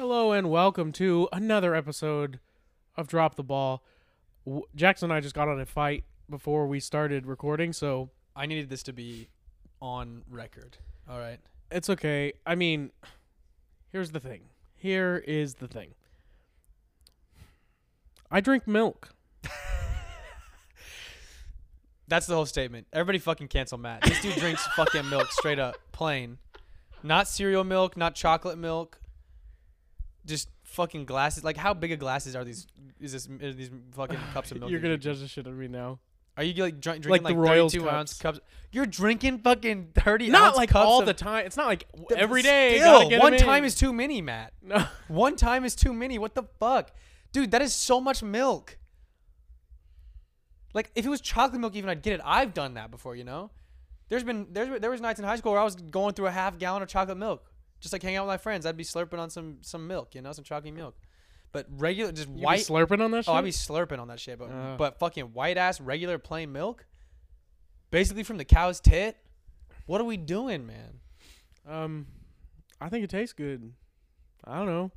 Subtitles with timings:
[0.00, 2.40] Hello and welcome to another episode
[2.96, 3.84] of Drop the Ball.
[4.46, 8.46] W- Jackson and I just got on a fight before we started recording, so I
[8.46, 9.28] needed this to be
[9.78, 10.78] on record.
[11.06, 11.38] All right.
[11.70, 12.32] it's okay.
[12.46, 12.92] I mean,
[13.92, 14.44] here's the thing.
[14.74, 15.90] Here is the thing.
[18.30, 19.10] I drink milk.
[22.08, 22.86] That's the whole statement.
[22.94, 24.00] Everybody fucking cancel Matt.
[24.04, 26.38] This dude drinks fucking milk straight up, plain.
[27.02, 28.96] Not cereal milk, not chocolate milk.
[30.26, 31.42] Just fucking glasses.
[31.44, 32.66] Like how big of glasses are these?
[33.00, 34.70] Is this are these fucking cups of milk?
[34.70, 35.98] You're gonna judge the shit out of me now.
[36.36, 38.38] Are you like drink, Like drinking the like, Royals 32 ounce cups.
[38.38, 38.50] cups?
[38.72, 41.44] You're drinking fucking 30 Not ounce like cups all of- the time.
[41.44, 42.78] It's not like w- Th- every day.
[42.78, 43.40] Still, gotta get 'em one in.
[43.40, 44.52] time is too many, Matt.
[44.62, 44.86] no.
[45.08, 46.18] One time is too many.
[46.18, 46.92] What the fuck?
[47.32, 48.78] Dude, that is so much milk.
[50.72, 52.20] Like if it was chocolate milk even I'd get it.
[52.24, 53.50] I've done that before, you know?
[54.08, 56.30] There's been there's there was nights in high school where I was going through a
[56.32, 57.49] half gallon of chocolate milk.
[57.80, 58.66] Just like hanging out with my friends.
[58.66, 60.96] I'd be slurping on some some milk, you know, some chalky milk.
[61.52, 63.32] But regular just You be white slurping on that shit.
[63.34, 64.76] Oh, I'd be slurping on that shit, but Uh.
[64.76, 66.86] but fucking white ass regular plain milk?
[67.90, 69.16] Basically from the cow's tit?
[69.86, 71.00] What are we doing, man?
[71.66, 72.06] Um,
[72.80, 73.72] I think it tastes good.
[74.44, 74.92] I don't know.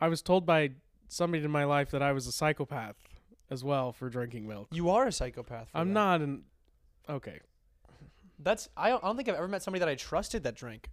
[0.00, 0.70] I was told by
[1.08, 2.96] somebody in my life that I was a psychopath
[3.50, 4.68] as well for drinking milk.
[4.70, 5.68] You are a psychopath.
[5.70, 5.94] for I'm that.
[5.94, 6.44] not an.
[7.08, 7.40] Okay.
[8.38, 10.88] That's I don't, I don't think I've ever met somebody that I trusted that drank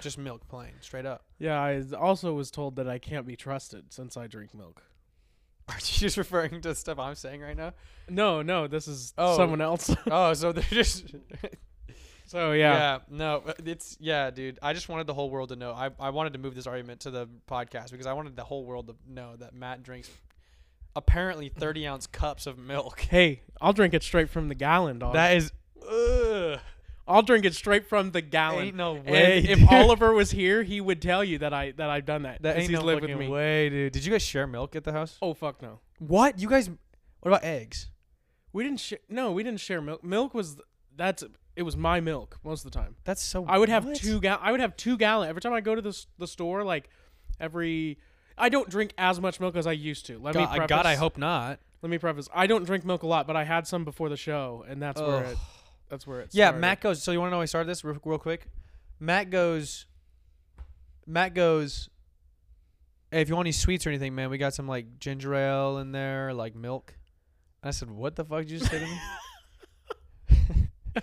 [0.00, 1.24] just milk plain, straight up.
[1.38, 4.82] Yeah, I also was told that I can't be trusted since I drink milk.
[5.68, 7.72] Are you just referring to stuff I'm saying right now?
[8.08, 9.36] No, no, this is Oh.
[9.36, 9.94] someone else.
[10.10, 11.14] oh, so they're just
[12.26, 12.72] so yeah.
[12.74, 12.98] yeah.
[13.10, 14.58] no, uh, it's yeah, dude.
[14.62, 15.72] I just wanted the whole world to know.
[15.72, 18.64] I I wanted to move this argument to the podcast because I wanted the whole
[18.64, 20.10] world to know that Matt drinks
[20.94, 23.00] apparently 30 ounce cups of milk.
[23.00, 25.14] Hey, I'll drink it straight from the gallon, dog.
[25.14, 25.52] That is,
[25.88, 26.58] ugh.
[27.06, 28.66] I'll drink it straight from the gallon.
[28.66, 29.38] Ain't no and way.
[29.46, 29.60] if.
[29.70, 32.42] Oliver was here, he would tell you that I that I've done that.
[32.42, 33.32] that 'cause ain't he's no lived with fucking me.
[33.32, 33.92] way, dude.
[33.92, 35.18] Did you guys share milk at the house?
[35.20, 35.80] Oh fuck no.
[35.98, 36.38] What?
[36.38, 36.68] You guys?
[36.68, 37.90] What about eggs?
[38.52, 38.98] We didn't share.
[39.08, 40.04] No, we didn't share milk.
[40.04, 40.58] Milk was
[40.96, 41.24] that's
[41.56, 42.96] it was my milk most of the time.
[43.04, 43.44] That's so.
[43.46, 43.96] I would have what?
[43.96, 44.38] two gal.
[44.40, 46.62] I would have two gallon every time I go to the s- the store.
[46.64, 46.88] Like
[47.40, 47.98] every,
[48.38, 50.18] I don't drink as much milk as I used to.
[50.18, 51.58] Let me God, preface, God, I hope not.
[51.82, 52.28] Let me preface.
[52.32, 55.00] I don't drink milk a lot, but I had some before the show, and that's
[55.00, 55.32] where Ugh.
[55.32, 55.38] it.
[55.92, 56.30] That's where it.
[56.32, 56.60] Yeah, started.
[56.62, 57.02] Matt goes.
[57.02, 58.46] So you want to know how I started this real, real quick?
[58.98, 59.84] Matt goes.
[61.06, 61.90] Matt goes.
[63.10, 65.76] Hey, if you want any sweets or anything, man, we got some like ginger ale
[65.76, 66.94] in there, like milk.
[67.62, 68.86] And I said, "What the fuck did you just say to
[70.46, 71.02] me?"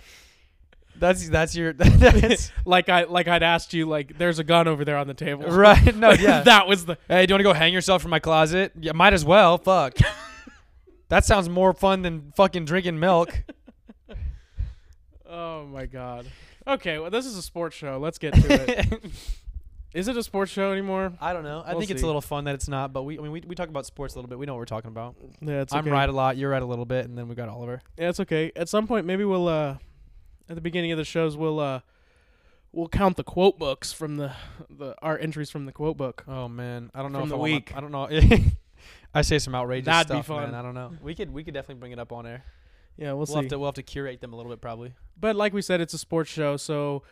[0.98, 4.84] that's that's your that's Like I like I'd asked you like there's a gun over
[4.84, 5.44] there on the table.
[5.44, 5.94] right.
[5.94, 6.40] No, yeah.
[6.42, 6.98] that was the.
[7.06, 8.72] hey, do you want to go hang yourself from my closet?
[8.80, 9.56] Yeah, might as well.
[9.56, 9.98] Fuck.
[11.10, 13.44] that sounds more fun than fucking drinking milk.
[15.30, 16.26] Oh my god.
[16.66, 17.98] Okay, well this is a sports show.
[17.98, 19.02] Let's get to it.
[19.94, 21.12] is it a sports show anymore?
[21.20, 21.62] I don't know.
[21.64, 22.04] I We'll think it's see.
[22.04, 24.14] a little fun that it's not, but we I mean we, we talk about sports
[24.14, 24.38] a little bit.
[24.38, 25.14] We know what we're talking about.
[25.40, 25.90] Yeah, it's I'm okay.
[25.90, 27.80] right a lot, you're right a little bit, and then we got Oliver.
[27.96, 28.50] Yeah, it's okay.
[28.56, 29.76] At some point, maybe we'll uh,
[30.48, 31.80] at the beginning of the shows, we'll uh,
[32.72, 34.32] we'll count the quote books from the
[34.68, 36.24] the our entries from the quote book.
[36.26, 37.72] Oh man, I don't know From if the I want my- week.
[37.76, 38.50] I don't know.
[39.14, 40.50] I say some outrageous That'd be stuff, fun.
[40.50, 40.54] man.
[40.54, 40.92] I don't know.
[41.02, 42.44] We could we could definitely bring it up on air.
[42.96, 43.34] Yeah, we'll, We'll, see.
[43.36, 44.94] have to we'll have to curate them a little bit probably.
[45.18, 47.02] but like we said, it's a sports show, so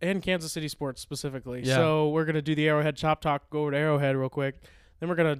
[0.00, 1.62] and Kansas City sports specifically.
[1.64, 1.76] Yeah.
[1.76, 3.50] So we're gonna do the Arrowhead Chop Talk.
[3.50, 4.56] Go over to Arrowhead real quick.
[5.00, 5.38] Then we're gonna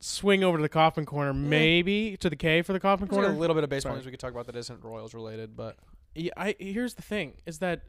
[0.00, 1.34] swing over to the Coffin Corner, eh.
[1.34, 3.36] maybe to the K for the Coffin There's like Corner.
[3.36, 3.98] a little bit of baseball Sorry.
[3.98, 5.76] news we could talk about that isn't Royals related, but
[6.14, 7.82] Yeah, I here's the thing is that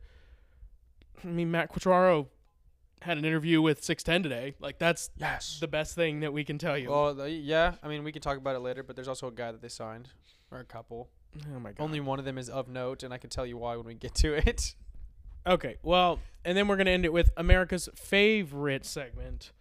[1.24, 2.28] I mean Matt Quatraro
[3.02, 4.56] had an interview with 610 today.
[4.60, 5.58] Like that's yes.
[5.60, 6.90] the best thing that we can tell you.
[6.92, 7.76] Well, the, yeah.
[7.82, 9.70] I mean, we could talk about it later, but there's also a guy that they
[9.70, 10.10] signed,
[10.52, 11.10] or a couple.
[11.56, 11.84] oh my god.
[11.84, 13.94] Only one of them is of note, and I can tell you why when we
[13.94, 14.76] get to it.
[15.48, 15.78] Okay.
[15.82, 19.52] Well, and then we're going to end it with America's favorite segment.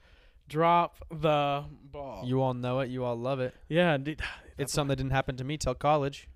[0.49, 2.25] Drop the ball.
[2.27, 2.91] You all know it.
[2.91, 3.55] You all love it.
[3.69, 4.21] yeah, dude,
[4.59, 6.29] It's something that didn't happen to me till college.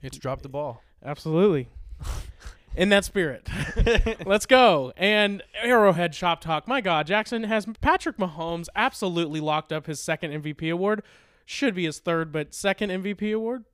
[0.00, 0.82] It's drop the ball.
[1.04, 1.68] absolutely.
[2.76, 3.48] In that spirit.
[4.26, 4.92] Let's go.
[4.96, 6.66] And Arrowhead Shop Talk.
[6.66, 11.02] My God, Jackson has Patrick Mahomes absolutely locked up his second MVP award.
[11.44, 13.64] Should be his third, but second MVP award.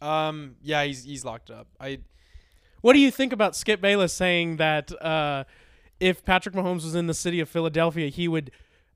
[0.00, 0.56] Um.
[0.62, 1.68] Yeah, he's he's locked up.
[1.80, 1.98] I
[2.80, 5.44] What do you think about Skip Bayless saying that uh,
[5.98, 8.50] if Patrick Mahomes was in the city of Philadelphia, he would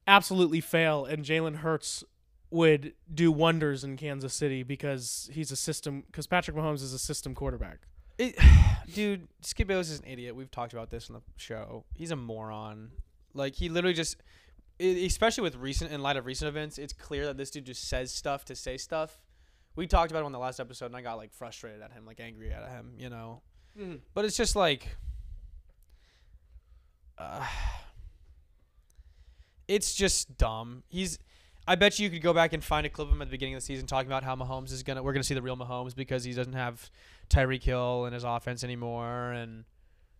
[0.06, 2.04] absolutely fail, and Jalen Hurts
[2.50, 6.04] would do wonders in Kansas City because he's a system.
[6.06, 7.80] Because Patrick Mahomes is a system quarterback.
[8.18, 8.36] It,
[8.94, 10.34] dude, Skip Bayless is an idiot.
[10.36, 11.84] We've talked about this on the show.
[11.94, 12.92] He's a moron.
[13.34, 14.16] Like he literally just,
[14.78, 18.12] especially with recent in light of recent events, it's clear that this dude just says
[18.12, 19.18] stuff to say stuff.
[19.76, 22.06] We talked about it on the last episode, and I got like frustrated at him,
[22.06, 23.42] like angry at him, you know.
[24.14, 24.96] But it's just like,
[27.18, 27.44] uh,
[29.68, 30.82] it's just dumb.
[30.88, 31.18] He's.
[31.66, 33.54] I bet you could go back and find a clip of him at the beginning
[33.54, 35.02] of the season talking about how Mahomes is gonna.
[35.02, 36.90] We're gonna see the real Mahomes because he doesn't have
[37.30, 39.64] Tyreek Hill in his offense anymore, and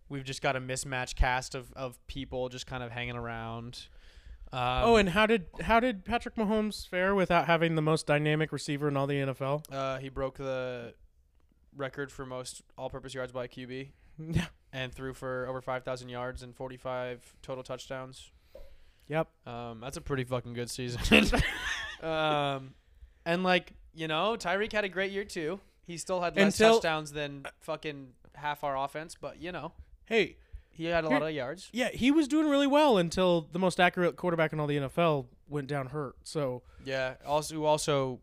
[0.09, 3.89] we've just got a mismatched cast of, of people just kind of hanging around.
[4.55, 8.53] Um, oh, and how did how did Patrick Mahomes fare without having the most dynamic
[8.53, 9.65] receiver in all the NFL?
[9.73, 10.95] uh, he broke the
[11.77, 13.89] record for most all-purpose yards by a QB
[14.31, 14.47] Yeah.
[14.73, 18.31] and threw for over 5,000 yards and 45 total touchdowns.
[19.09, 19.27] Yep.
[19.45, 21.01] Um, that's a pretty fucking good season.
[22.03, 22.75] um,
[23.27, 25.59] and like you know, Tyreek had a great year too.
[25.87, 29.73] He still had less Until- touchdowns than fucking half our offense, but you know,
[30.07, 30.37] Hey,
[30.75, 31.69] he had a lot of yards.
[31.73, 35.27] yeah, he was doing really well until the most accurate quarterback in all the NFL
[35.49, 36.17] went down hurt.
[36.25, 37.15] So Yeah.
[37.27, 38.21] Also, who also,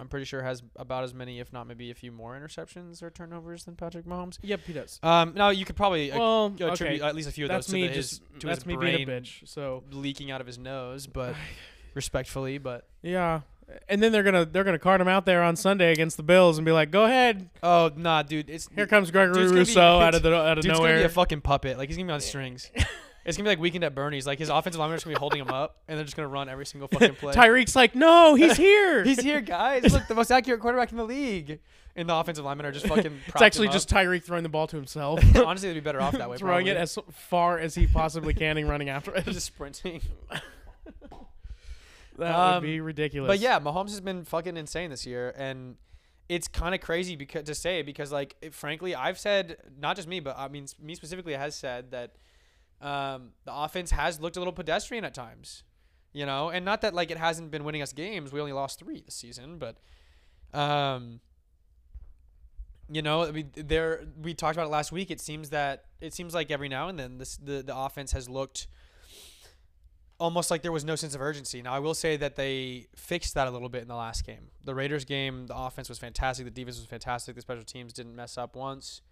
[0.00, 3.10] I'm pretty sure has about as many, if not maybe a few more interceptions or
[3.10, 4.38] turnovers than Patrick Mahomes.
[4.42, 4.98] yep, he does.
[5.02, 7.66] Um, no, you could probably uh, Well, attribute okay, at least a few of that's
[7.66, 9.46] those to me the, just his, to that's his me brain being a bitch.
[9.46, 11.34] So leaking out of his nose, but
[11.94, 13.40] respectfully, but yeah,
[13.88, 16.58] and then they're gonna they're gonna cart him out there on Sunday against the Bills
[16.58, 20.14] and be like, "Go ahead, oh nah, dude, it's here comes Gregory gonna be- out
[20.14, 21.78] of the out of dude's gonna be nowhere." a fucking puppet.
[21.78, 22.70] Like he's gonna be on strings.
[23.24, 24.26] it's gonna be like Weekend at Bernie's.
[24.26, 26.28] Like his offensive linemen are just gonna be holding him up, and they're just gonna
[26.28, 27.34] run every single fucking play.
[27.34, 29.04] Tyreek's like, "No, he's here.
[29.04, 29.92] He's here, guys.
[29.92, 31.60] Look, the most accurate quarterback in the league.
[31.94, 33.20] And the offensive linemen are just fucking.
[33.26, 36.30] It's actually just Tyreek throwing the ball to himself, honestly, they'd be better off that
[36.30, 36.38] way.
[36.38, 39.26] throwing it as far as he possibly can and running after it.
[39.26, 40.00] just sprinting.
[42.18, 43.28] That Um, would be ridiculous.
[43.28, 45.76] But yeah, Mahomes has been fucking insane this year, and
[46.28, 50.08] it's kind of crazy because to say because like it, frankly, I've said not just
[50.08, 52.16] me, but I mean me specifically has said that
[52.80, 55.62] um, the offense has looked a little pedestrian at times,
[56.12, 58.32] you know, and not that like it hasn't been winning us games.
[58.32, 59.78] We only lost three this season, but
[60.52, 61.20] um,
[62.90, 65.10] you know, I mean, there we talked about it last week.
[65.10, 68.28] It seems that it seems like every now and then this the the offense has
[68.28, 68.66] looked
[70.22, 71.62] almost like there was no sense of urgency.
[71.62, 74.50] Now I will say that they fixed that a little bit in the last game.
[74.62, 78.14] The Raiders game, the offense was fantastic, the defense was fantastic, the special teams didn't
[78.14, 79.02] mess up once.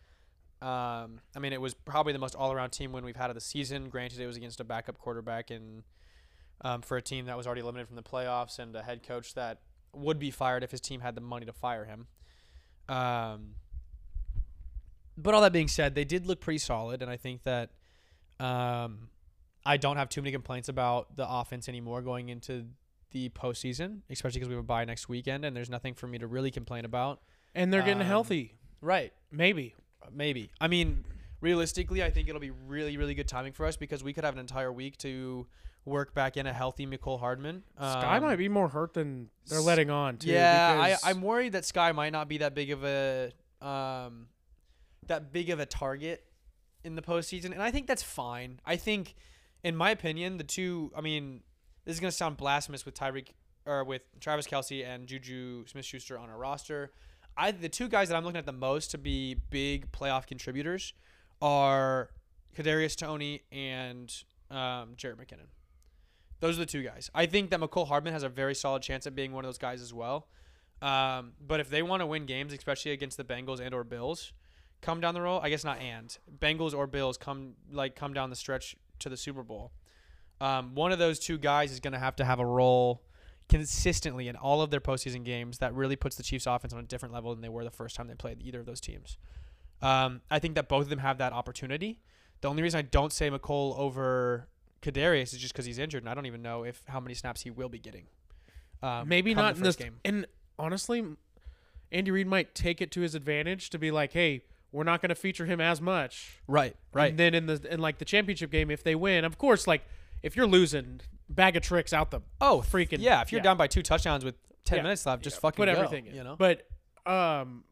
[0.62, 3.40] Um, I mean, it was probably the most all-around team win we've had of the
[3.40, 3.88] season.
[3.88, 5.82] Granted, it was against a backup quarterback and
[6.60, 9.34] um, for a team that was already eliminated from the playoffs and a head coach
[9.34, 12.06] that would be fired if his team had the money to fire him.
[12.88, 13.56] Um,
[15.16, 17.70] but all that being said, they did look pretty solid, and I think that
[18.38, 19.08] um,
[19.64, 22.66] I don't have too many complaints about the offense anymore going into
[23.10, 26.18] the postseason, especially because we have a bye next weekend, and there's nothing for me
[26.18, 27.20] to really complain about.
[27.54, 28.54] and they're getting um, healthy.
[28.80, 29.12] Right.
[29.32, 29.74] Maybe.
[30.12, 30.50] Maybe.
[30.60, 31.04] I mean,
[31.40, 34.34] realistically, I think it'll be really, really good timing for us because we could have
[34.34, 35.46] an entire week to
[35.84, 37.62] work back in a healthy Mecole Hardman.
[37.80, 40.18] Skyy Um, might be more hurt than they're letting on.
[40.18, 44.28] Too, yeah, I, I'm worried that Skyy might not be that big of a um,
[45.06, 46.24] that big of a target
[46.84, 48.60] in the postseason, and I think that's fine.
[48.64, 49.14] I think,
[49.62, 50.92] in my opinion, the two.
[50.96, 51.42] I mean,
[51.84, 53.28] this is gonna sound blasphemous with Tyreek
[53.66, 56.92] or with Travis Kelce and Juju Smith-Schuster on our roster.
[57.36, 60.94] I the two guys that I'm looking at the most to be big playoff contributors
[61.40, 62.10] are
[62.56, 64.12] Kadarius Toney and
[64.50, 65.48] um, Jerick McKinnon.
[66.40, 67.10] Those are the two guys.
[67.14, 69.58] I think that Mecole Hardman has a very solid chance at being one of those
[69.58, 70.28] guys as well.
[70.82, 74.32] Um, but if they want to win games, especially against the Bengals and or Bills,
[74.80, 75.40] come down the road.
[75.42, 79.16] I guess not and Bengals or Bills come like come down the stretch to the
[79.16, 79.72] Super Bowl.
[80.40, 83.02] Um, one of those two guys is going to have to have a role
[83.48, 86.84] consistently in all of their postseason games that really puts the Chiefs' offense on a
[86.84, 89.18] different level than they were the first time they played either of those teams.
[89.82, 91.98] Um, I think that both of them have that opportunity.
[92.40, 94.48] The only reason I don't say Mecole over
[94.82, 97.42] Kadarius is just because he's injured, and I don't even know if how many snaps
[97.42, 98.06] he will be getting.
[98.82, 99.96] Um, maybe not in this game.
[100.04, 100.26] And
[100.58, 101.04] honestly,
[101.92, 105.08] Andy Reid might take it to his advantage to be like, "Hey, we're not going
[105.10, 108.70] to feature him as much." Right, And then in the in like the championship game,
[108.70, 109.82] if they win, of course, like
[110.22, 113.22] if you're losing, bag of tricks out the Oh, freaking yeah!
[113.22, 113.44] If you're yeah.
[113.44, 114.34] down by two touchdowns with
[114.64, 114.82] ten Yeah.
[114.84, 116.14] minutes left, just Yeah, fucking put go, everything in.
[116.14, 116.66] You know, But
[117.06, 117.64] um,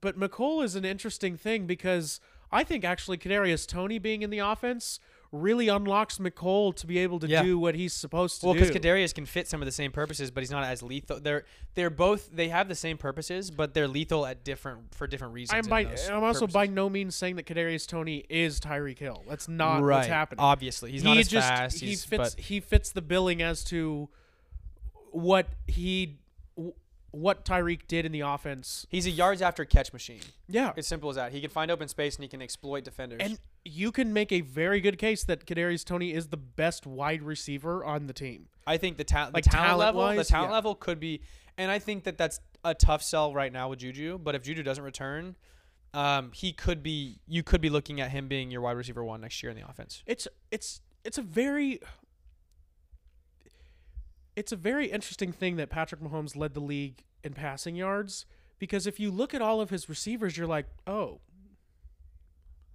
[0.00, 2.20] but Mecole is an interesting thing because
[2.52, 5.00] I think actually Kadarius Toney being in the offense
[5.40, 7.42] really unlocks Mecole to be able to Yeah.
[7.42, 8.60] do what he's supposed to well, do.
[8.60, 11.20] Well, because Kadarius can fit some of the same purposes, but he's not as lethal.
[11.20, 15.34] They're they're both they have the same purposes, but they're lethal at different for different
[15.34, 15.64] reasons.
[15.64, 16.54] I'm by I'm also purposes.
[16.54, 19.24] by no means saying that Kadarius Toney is Tyreek Hill.
[19.28, 19.96] That's not right.
[19.96, 20.40] what's happening.
[20.40, 21.80] Obviously, he's he not as just fast.
[21.80, 24.08] he fits but he fits the billing as to
[25.10, 26.18] what he
[27.10, 28.86] what Tyreek did in the offense.
[28.90, 30.20] he's a yards after catch machine.
[30.48, 30.72] Yeah.
[30.76, 31.32] It's simple as that.
[31.32, 33.20] He can find open space and he can exploit defenders.
[33.22, 37.22] And you can make a very good case that Kadarius Toney is the best wide
[37.22, 38.46] receiver on the team.
[38.66, 40.54] I think the, ta- Like the talent level, the talent-wise, talent yeah.
[40.54, 41.20] level could be,
[41.58, 44.18] and I think that that's a tough sell right now with Juju.
[44.18, 45.36] But if Juju doesn't return,
[45.94, 47.20] um, he could be.
[47.26, 49.68] You could be looking at him being your wide receiver one next year in the
[49.68, 50.02] offense.
[50.06, 51.80] It's it's it's a very
[54.36, 58.26] it's a very interesting thing that Patrick Mahomes led the league in passing yards
[58.58, 61.20] because if you look at all of his receivers, you're like, oh,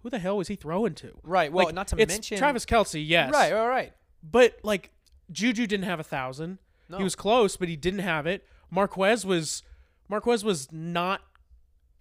[0.04, 1.12] who the hell was he throwing to?
[1.24, 1.52] Right.
[1.52, 3.54] Well, Like, not to it's mention Travis Kelce, yes, Right.
[3.54, 3.68] Right.
[3.68, 3.94] Right.
[4.24, 4.92] but like
[5.32, 6.58] Juju didn't have a thousand.
[6.90, 6.98] No.
[6.98, 8.46] He was close, but he didn't have it.
[8.70, 9.64] Marquez was
[10.10, 11.22] Marquez was not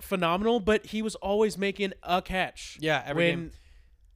[0.00, 2.76] phenomenal, but he was always making a catch.
[2.80, 3.50] Yeah, every when game.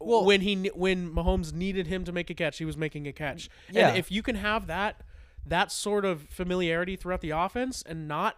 [0.00, 3.12] Well- when he when Mahomes needed him to make a catch, he was making a
[3.12, 3.48] catch.
[3.70, 3.88] Yeah.
[3.88, 5.02] And if you can have that
[5.46, 8.36] that sort of familiarity throughout the offense and not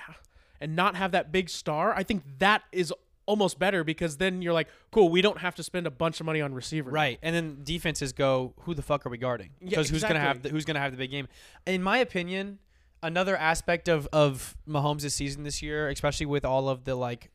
[0.61, 2.93] and not have that big star, I think that is
[3.26, 6.26] almost better because then you're like, cool, we don't have to spend a bunch of
[6.26, 6.90] money on receiver.
[6.90, 10.21] Right, and then defenses go, "Who the fuck are we guarding?" Yeah, Because who's gonna
[10.21, 11.28] have the, who's gonna have the big game?
[11.66, 12.59] In my opinion,
[13.02, 17.30] another aspect of of Mahomes' season this year, especially with all of the like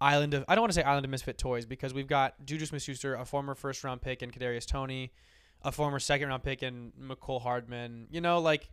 [0.00, 2.66] island of I don't want to say island of misfit toys because we've got Juju
[2.66, 5.12] Smith-Schuster, a former first round pick and Kadarius Toney,
[5.62, 8.06] a former second round pick and Mecole Hardman.
[8.10, 8.70] You know, like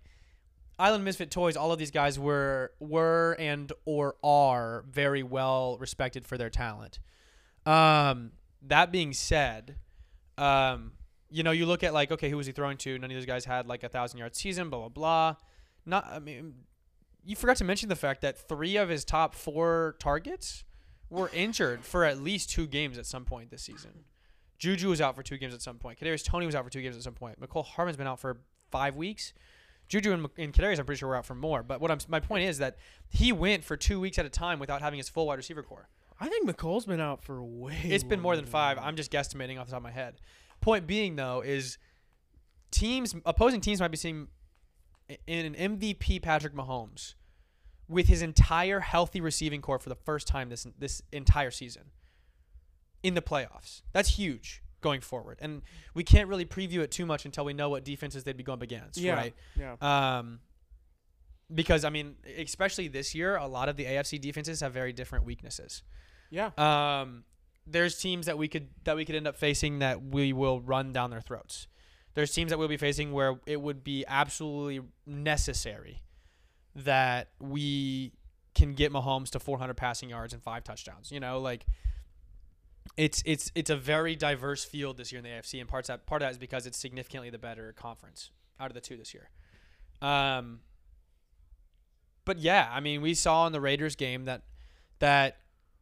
[0.80, 6.28] Island Misfit Toys, all of these guys were were and or are very well respected
[6.28, 7.00] for their talent.
[7.66, 8.32] Um,
[8.62, 9.78] that being said,
[10.38, 10.94] um,
[11.30, 12.98] you know, you look at like, okay, who was he throwing to?
[12.98, 15.36] None of those guys had like a thousand yard season, blah blah blah.
[15.86, 16.54] Not, I mean,
[17.24, 20.64] you forgot to mention the fact that three of his top four targets
[21.10, 24.04] were injured for at least two games at some point this season.
[24.60, 26.00] Juju was out for two games at some point.
[26.00, 27.40] Kadarius Toney was out for two games at some point.
[27.40, 28.38] Mecole Harmon's been out for
[28.72, 29.34] five weeks.
[29.88, 31.64] Juju and, and Kadarius, I'm pretty sure, were out for more.
[31.64, 32.78] But what I'm my point is that
[33.10, 35.88] he went for two weeks at a time without having his full wide receiver corps.
[36.20, 37.80] I think Mecole's been out for way.
[37.84, 38.78] It's been more than five.
[38.78, 40.16] I'm just guesstimating off the top of my head.
[40.62, 41.78] Point being though is
[42.72, 44.28] teams opposing teams might be seeing
[45.26, 47.14] in an MVP Patrick Mahomes
[47.88, 51.84] with his entire healthy receiving corps for the first time this this entire season
[53.04, 53.84] in the playoffs.
[53.94, 55.38] That's huge going forward.
[55.42, 55.62] And
[55.94, 58.60] we can't really preview it too much until we know what defenses they'd be going
[58.60, 59.14] up against, Yeah.
[59.16, 59.36] right?
[59.56, 59.76] Yeah.
[59.82, 60.40] Um,
[61.54, 65.26] because I mean, especially this year, a lot of the AFC defenses have very different
[65.26, 65.84] weaknesses.
[66.30, 66.52] Yeah.
[66.58, 67.24] Um,
[67.66, 70.94] there's teams that we could that we could end up facing that we will run
[70.94, 71.68] down their throats.
[72.16, 76.02] There's teams that we'll be facing where it would be absolutely necessary
[76.76, 78.14] that we
[78.56, 81.12] can get Mahomes to 400 passing yards and five touchdowns.
[81.12, 81.66] You know, like
[82.96, 86.06] it's it's it's a very diverse field this year in the AFC, and parts that
[86.06, 89.14] part of that is because it's significantly the better conference out of the two this
[89.14, 89.30] year.
[90.02, 90.60] Um,
[92.26, 94.44] but yeah, I mean, we saw in the Raiders game that
[95.00, 95.38] that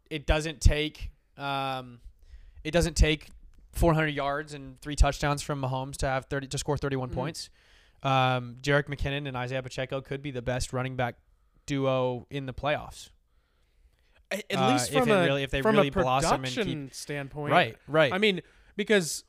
[0.10, 2.00] it doesn't take um,
[2.64, 3.30] it doesn't take
[3.74, 7.14] 400 yards and three touchdowns from Mahomes to have 30 to score 31 Mhm.
[7.14, 7.50] points.
[8.04, 11.16] Um, Jerick McKinnon and Isaiah Pacheco could be the best running back
[11.66, 13.10] duo in the playoffs.
[14.32, 18.12] At Uh, least from a really- if they from really a production standpoint, Right, right.
[18.12, 18.42] I mean,
[18.76, 19.24] because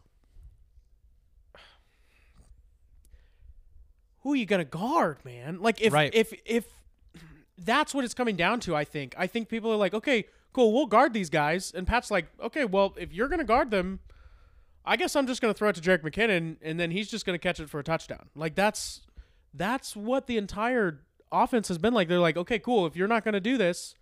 [4.23, 5.61] who are you gonna guard, man?
[5.61, 6.13] Like if Right.
[6.15, 6.67] if if
[7.59, 9.15] that's what it's coming down to, I think.
[9.17, 12.65] I think people are like, okay, cool, we'll guard these guys, and Pat's like, okay,
[12.65, 14.01] well, if you're gonna guard them,
[14.85, 17.39] I guess I'm just gonna throw it to Jerick McKinnon, and then he's just gonna
[17.39, 18.29] catch it for a touchdown.
[18.35, 19.03] Like that's
[19.55, 21.01] that's what the entire
[21.33, 22.09] offense has been like.
[22.09, 23.95] They're like, okay, cool, if you're not gonna do this,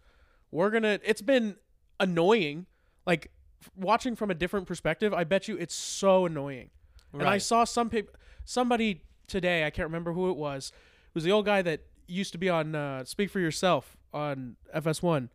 [0.55, 1.01] we're gonna.
[1.05, 1.57] It's been
[1.99, 2.67] annoying,
[3.05, 5.13] like f- watching from a different perspective.
[5.13, 6.71] I bet you it's so annoying.
[7.13, 10.73] And I saw some people, somebody today, I can't remember who it was.
[11.09, 14.57] It was the old guy that used to be on uh, Speak for Yourself on
[14.75, 15.29] FS1,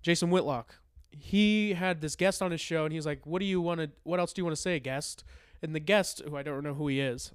[0.00, 0.76] Jason Whitlock.
[1.10, 3.90] He had this guest on his show, and he's like, "What do you want to?
[4.04, 5.24] What else do you want to say, guest?"
[5.60, 7.32] And the guest, who I don't know who he is,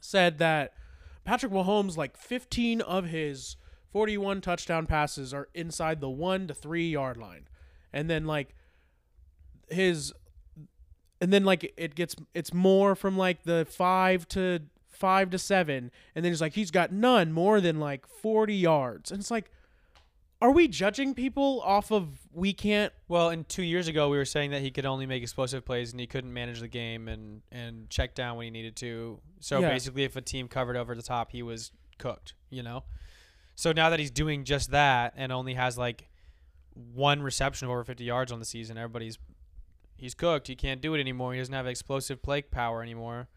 [0.00, 0.74] said that
[1.24, 3.56] Patrick Mahomes, like 15 of his
[3.92, 7.46] 41 touchdown passes, are inside the one to three yard line,
[7.92, 8.54] and then like
[9.68, 10.12] his
[11.20, 15.90] and then like it gets it's more from like the five to five to seven
[16.14, 19.50] and then he's like he's got none more than like 40 yards and it's like
[20.42, 24.24] are we judging people off of we can't Well, and two years ago, we were
[24.24, 27.42] saying that he could only make explosive plays and he couldn't manage the game and,
[27.52, 29.20] and check down when he needed to.
[29.38, 29.68] So Yeah.
[29.68, 32.82] basically, if a team covered over the top, he was cooked, you know?
[33.54, 36.08] So now that he's doing just that and only has like
[36.74, 39.18] one reception of over 50 yards on the season, everybody's
[39.96, 40.48] he's cooked.
[40.48, 41.32] He can't do it anymore.
[41.32, 43.28] He doesn't have explosive play power anymore.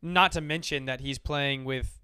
[0.00, 2.00] Not to mention that he's playing with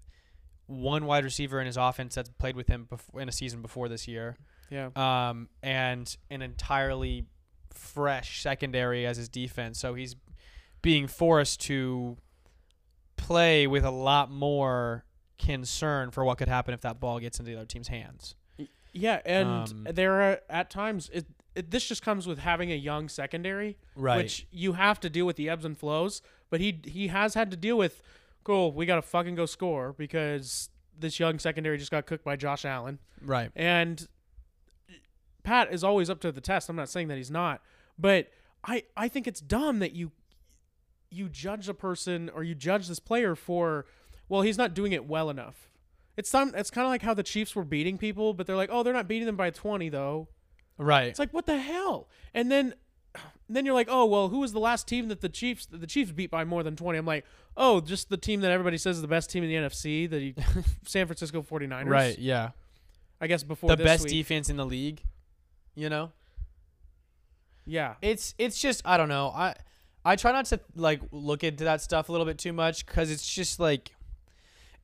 [0.67, 3.87] one wide receiver in his offense that's played with him before, in a season before
[3.87, 4.35] this year
[4.71, 7.27] yeah um, and an entirely
[7.75, 9.79] fresh secondary as his defense.
[9.79, 10.15] So he's
[10.81, 12.17] being forced to
[13.17, 15.04] play with a lot more
[15.37, 18.35] concern for what could happen if that ball gets into the other team's hands.
[18.93, 21.25] yeah and Um, there are at times it,
[21.55, 24.17] it this just comes with having a young secondary Right.
[24.17, 27.51] which you have to deal with the ebbs and flows but he he has had
[27.51, 28.01] to deal with
[28.45, 32.63] cool we gotta fucking go score because this young secondary just got cooked by Josh
[32.63, 32.99] Allen.
[33.21, 33.51] Right.
[33.53, 34.07] And
[35.43, 36.69] Pat is always up to the test.
[36.69, 37.61] I'm not saying that he's not,
[37.99, 38.29] but
[38.63, 40.11] I I think it's dumb that you
[41.11, 43.85] you judge a person or you judge this player for
[44.29, 45.69] well, he's not doing it well enough.
[46.17, 48.69] It's some it's kind of like how the Chiefs were beating people, but they're like,
[48.71, 50.29] "Oh, they're not beating them by 20 though."
[50.77, 51.07] Right.
[51.07, 52.73] It's like, "What the hell?" And then
[53.49, 56.11] then you're like, "Oh, well, who was the last team that the Chiefs the Chiefs
[56.11, 57.25] beat by more than 20?" I'm like,
[57.57, 60.33] "Oh, just the team that everybody says is the best team in the NFC, the
[60.85, 62.17] San Francisco 49ers." right.
[62.17, 62.51] Yeah.
[63.19, 64.11] I guess before The best week.
[64.13, 65.01] defense in the league.
[65.75, 66.11] You know.
[67.65, 67.95] Yeah.
[68.01, 69.29] It's it's just I don't know.
[69.35, 69.55] I
[70.03, 73.09] I try not to like look into that stuff a little bit too much cuz
[73.09, 73.94] it's just like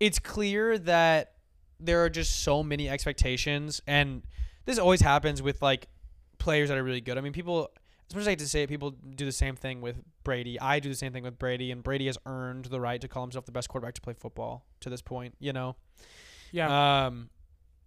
[0.01, 1.33] it's clear that
[1.79, 4.23] there are just so many expectations and
[4.65, 5.87] this always happens with like
[6.39, 7.17] players that are really good.
[7.17, 7.69] I mean, people
[8.09, 10.59] as much as I hate to say it, people do the same thing with Brady.
[10.59, 13.23] I do the same thing with Brady and Brady has earned the right to call
[13.23, 15.75] himself the best quarterback to play football to this point, you know.
[16.51, 17.05] Yeah.
[17.05, 17.29] Um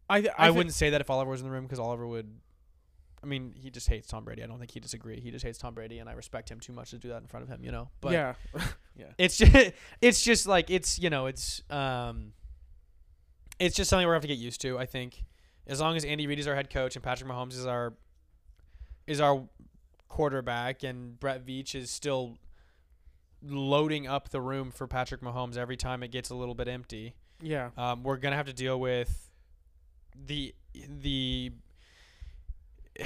[0.08, 1.78] I th- I, I, thi- wouldn't say that if Oliver was in the room because
[1.80, 2.30] Oliver would.
[3.24, 4.42] I mean, he just hates Tom Brady.
[4.42, 5.18] I don't think he disagree.
[5.18, 7.26] He just hates Tom Brady, and I respect him too much to do that in
[7.26, 7.64] front of him.
[7.64, 8.34] You know, but yeah.
[9.18, 12.34] it's just it's just like it's you know it's um,
[13.58, 14.78] it's just something we're gonna have to get used to.
[14.78, 15.24] I think
[15.66, 17.94] as long as Andy Reid is our head coach and Patrick Mahomes is our
[19.06, 19.48] is our
[20.08, 22.36] quarterback, and Brett Veach is still
[23.42, 27.14] loading up the room for Patrick Mahomes every time it gets a little bit empty
[27.42, 27.70] Yeah.
[27.76, 29.28] um, we're gonna have to deal with
[30.14, 30.54] the
[31.02, 31.52] the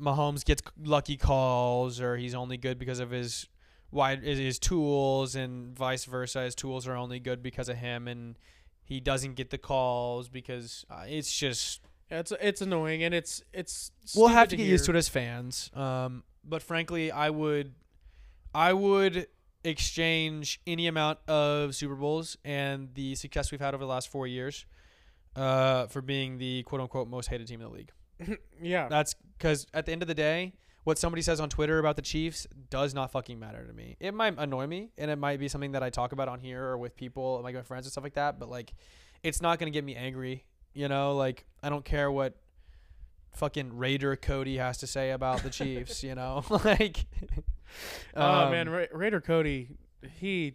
[0.00, 3.48] Mahomes gets lucky calls or he's only good because of his
[3.90, 6.42] wide his- his tools and vice versa.
[6.42, 8.36] His tools are only good because of him and
[8.82, 13.42] he doesn't get the calls because uh, it's just Yeah, It's it's annoying and it's
[13.52, 15.70] it's we'll have to stupid get used to it as fans.
[15.74, 17.74] Um, but frankly, I would,
[18.52, 19.28] I would
[19.62, 24.26] exchange any amount of Super Bowls and the success we've had over the last four
[24.26, 24.66] years,
[25.36, 27.92] uh, for being the quote unquote most hated team in the league.
[28.62, 28.88] Yeah.
[28.88, 30.54] That's because at the end of the day,
[30.84, 33.96] what somebody says on Twitter about the Chiefs does not fucking matter to me.
[34.00, 36.62] It might annoy me, and it might be something that I talk about on here
[36.62, 38.38] or with people, like my friends and stuff like that.
[38.38, 38.72] But like,
[39.22, 40.44] it's not gonna get me angry.
[40.74, 42.36] You know, like I don't care what
[43.34, 46.02] fucking Raider Cody has to say about the Chiefs.
[46.02, 47.06] you know, like.
[48.16, 49.68] oh um, man, Ra- Raider Cody,
[50.18, 50.54] he.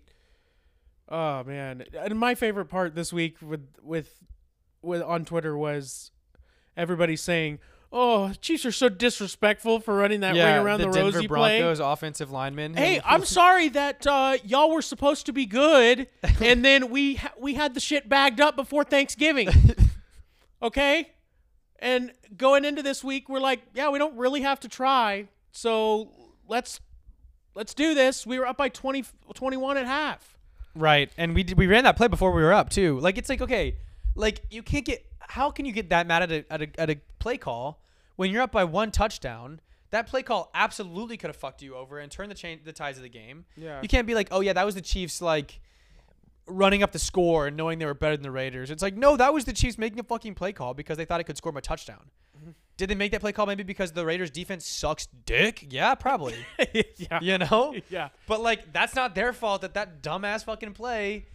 [1.09, 4.09] Oh man, and my favorite part this week with with
[4.81, 6.11] with on Twitter was
[6.77, 7.59] everybody saying,
[7.91, 11.59] "Oh, Chiefs are so disrespectful for running that yeah, ring around the, the Denver play."
[11.59, 12.75] Broncos offensive lineman.
[12.75, 16.07] Hey, I'm sorry that uh, y'all were supposed to be good,
[16.39, 19.49] and then we ha- we had the shit bagged up before Thanksgiving.
[20.61, 21.09] okay,
[21.79, 26.11] and going into this week, we're like, yeah, we don't really have to try, so
[26.47, 26.79] let's
[27.55, 28.25] let's do this.
[28.25, 30.37] We were up by 20, 21 at half.
[30.75, 32.99] Right, and we did, we ran that play before we were up too.
[32.99, 33.77] Like it's like okay,
[34.17, 35.05] like you can't get.
[35.19, 37.81] How can you get that mad at a at a, at a play call
[38.15, 39.61] when you're up by one touchdown?
[39.91, 42.97] That play call absolutely could have fucked you over and turned the chain the ties
[42.97, 43.45] of the game.
[43.55, 43.81] Yeah.
[43.81, 45.61] You can't be like, oh yeah, that was the Chiefs like
[46.45, 48.69] running up the score and knowing they were better than the Raiders.
[48.69, 51.21] It's like no, that was the Chiefs making a fucking play call because they thought
[51.21, 52.09] it could score a touchdown.
[52.37, 52.51] Mm-hmm.
[52.77, 55.65] Did they make that play call maybe because the Raiders defense sucks dick?
[55.69, 56.35] Yeah, probably.
[56.97, 57.19] yeah.
[57.21, 57.75] you know?
[57.89, 58.09] Yeah.
[58.27, 61.25] But like, that's not their fault that that dumbass fucking play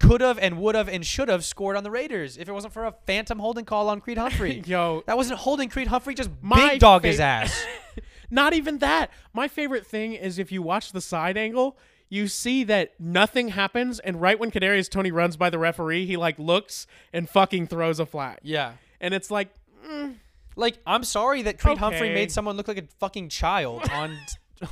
[0.00, 2.72] could have and would have and should have scored on the Raiders if it wasn't
[2.72, 4.62] for a phantom holding call on Creed Humphrey.
[4.66, 7.66] Yo, that wasn't holding Creed Humphrey, just My big dog his ass.
[8.30, 9.10] Not even that.
[9.32, 11.78] My favorite thing is if you watch the side angle,
[12.10, 16.16] you see that nothing happens, and right when Kadarius Toney runs by the referee, he
[16.16, 18.72] like looks and fucking throws a flag, yeah.
[19.00, 19.48] and it's like,
[19.86, 20.14] mm,
[20.56, 24.16] Like, I'm sorry that Creed Humphrey made someone look like a fucking child on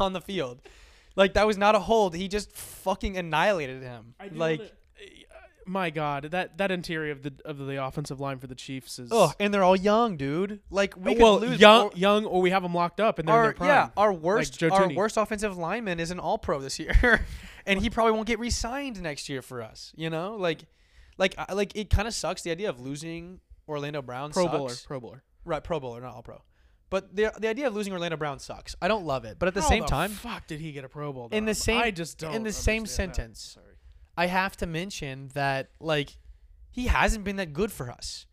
[0.01, 0.61] on the field.
[1.15, 2.15] Like that was not a hold.
[2.15, 4.15] He just fucking annihilated him.
[4.33, 4.71] Like, wanna-
[5.67, 9.11] my God, that that interior of the of the offensive line for the Chiefs is
[9.13, 10.61] oh, and they're all young, dude.
[10.71, 13.27] Like we well could lose young or- young or we have them locked up and
[13.29, 13.69] they're in our their prime.
[13.69, 17.27] yeah, our worst Joe our worst offensive lineman is an All Pro this year,
[17.67, 19.93] and he probably won't get re-signed next year for us.
[19.97, 20.65] You know, like,
[21.19, 22.43] like, like it kind of sucks.
[22.43, 24.57] The idea of losing Orlando Brown Pro sucks.
[24.57, 25.23] Bowler, Pro Bowler.
[25.45, 25.65] right?
[25.65, 26.43] Pro Bowler, not All Pro.
[26.89, 28.77] But the the idea of losing Orlando Brown sucks.
[28.81, 30.89] I don't love it, but at the How same time, fuck did he get a
[30.89, 31.29] Pro Bowl?
[31.33, 33.59] In the same- I just don't in the same sentence.
[34.17, 36.17] I have to mention that like
[36.71, 38.27] he hasn't been that good for us.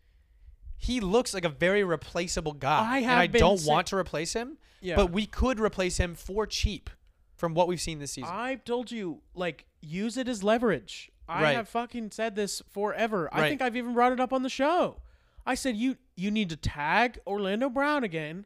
[0.76, 3.96] He looks like a very replaceable guy, I and I been don't sa- want to
[3.96, 4.58] replace him.
[4.80, 4.96] Yeah.
[4.96, 6.90] But we could replace him for cheap,
[7.36, 8.28] from what we've seen this season.
[8.30, 11.10] I've told you, like, use it as leverage.
[11.26, 11.56] I Right.
[11.56, 13.30] have fucking said this forever.
[13.32, 13.48] I Right.
[13.48, 15.00] think I've even brought it up on the show.
[15.46, 18.44] I said you you need to tag Orlando Brown again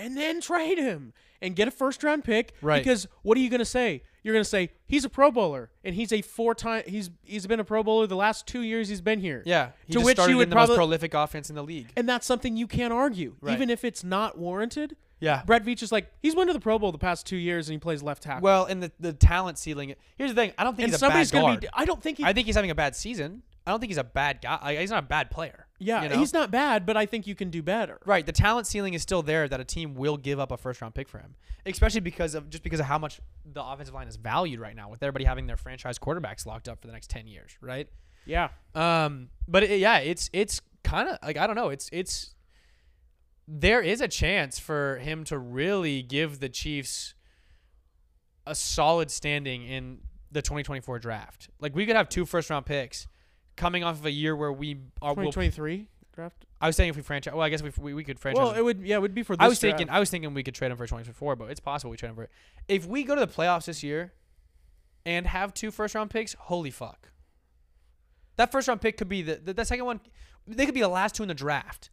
[0.00, 2.52] and then trade him and get a first round pick.
[2.62, 2.82] Right.
[2.82, 4.02] Because what are you going to say?
[4.22, 6.82] You're going to say he's a Pro Bowler and he's a four time.
[6.86, 9.42] He's he's been a Pro Bowler the last two years he's been here.
[9.46, 11.62] Yeah, he To just which started you would in the most prolific offense in the
[11.62, 11.88] league.
[11.96, 13.54] And that's something you can't argue, Right.
[13.54, 14.96] even if it's not warranted.
[15.20, 15.42] Yeah.
[15.46, 17.74] Brett Veach is like he's went to the Pro Bowl the past two years and
[17.74, 18.42] he plays left tackle.
[18.42, 19.94] Well, and the the talent ceiling.
[20.18, 20.52] Here's the thing.
[20.58, 21.60] I don't think and he's a bad guard.
[21.60, 21.68] be.
[21.72, 22.24] I don't think he.
[22.24, 23.42] I think he's having a bad season.
[23.66, 24.76] I don't think he's a bad guy.
[24.80, 25.66] He's not a bad player.
[25.80, 26.18] Yeah, you know?
[26.18, 27.98] he's not bad, but I think you can do better.
[28.04, 30.80] Right, the talent ceiling is still there that a team will give up a first
[30.82, 34.06] round pick for him, especially because of just because of how much the offensive line
[34.06, 37.08] is valued right now, with everybody having their franchise quarterbacks locked up for the next
[37.08, 37.88] ten years, right?
[38.26, 38.50] Yeah.
[38.74, 42.34] Um, but it, yeah, it's it's kind of like I don't know, it's it's
[43.48, 47.14] there is a chance for him to really give the Chiefs
[48.46, 49.98] a solid standing in
[50.30, 51.48] the 2024 draft.
[51.58, 53.06] Like we could have two first round picks
[53.60, 55.14] coming off of a year where we are.
[55.14, 56.46] Will, 2023 draft.
[56.60, 58.42] I was saying if we franchise, well, I guess if we we could franchise.
[58.42, 58.80] Well, it would.
[58.80, 59.36] Yeah, it would be for.
[59.36, 59.78] This I was draft.
[59.78, 62.10] thinking I was thinking we could trade him for 2024, but it's possible we trade
[62.10, 62.28] him for.
[62.68, 64.12] If we go to the playoffs this year
[65.04, 67.10] and have two first round picks, holy fuck.
[68.36, 70.00] That first round pick could be the the, the second one.
[70.46, 71.90] They could be the last two in the draft,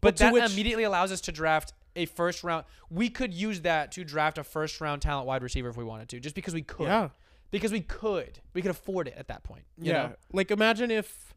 [0.00, 2.64] but that immediately allows us to draft a first round.
[2.90, 6.08] We could use that to draft a first round talent wide receiver if we wanted
[6.10, 6.86] to, just because we could.
[6.86, 7.08] Yeah.
[7.50, 9.64] Because we could, we could afford it at that point.
[9.78, 10.02] You yeah.
[10.02, 10.12] know?
[10.32, 11.34] Like imagine if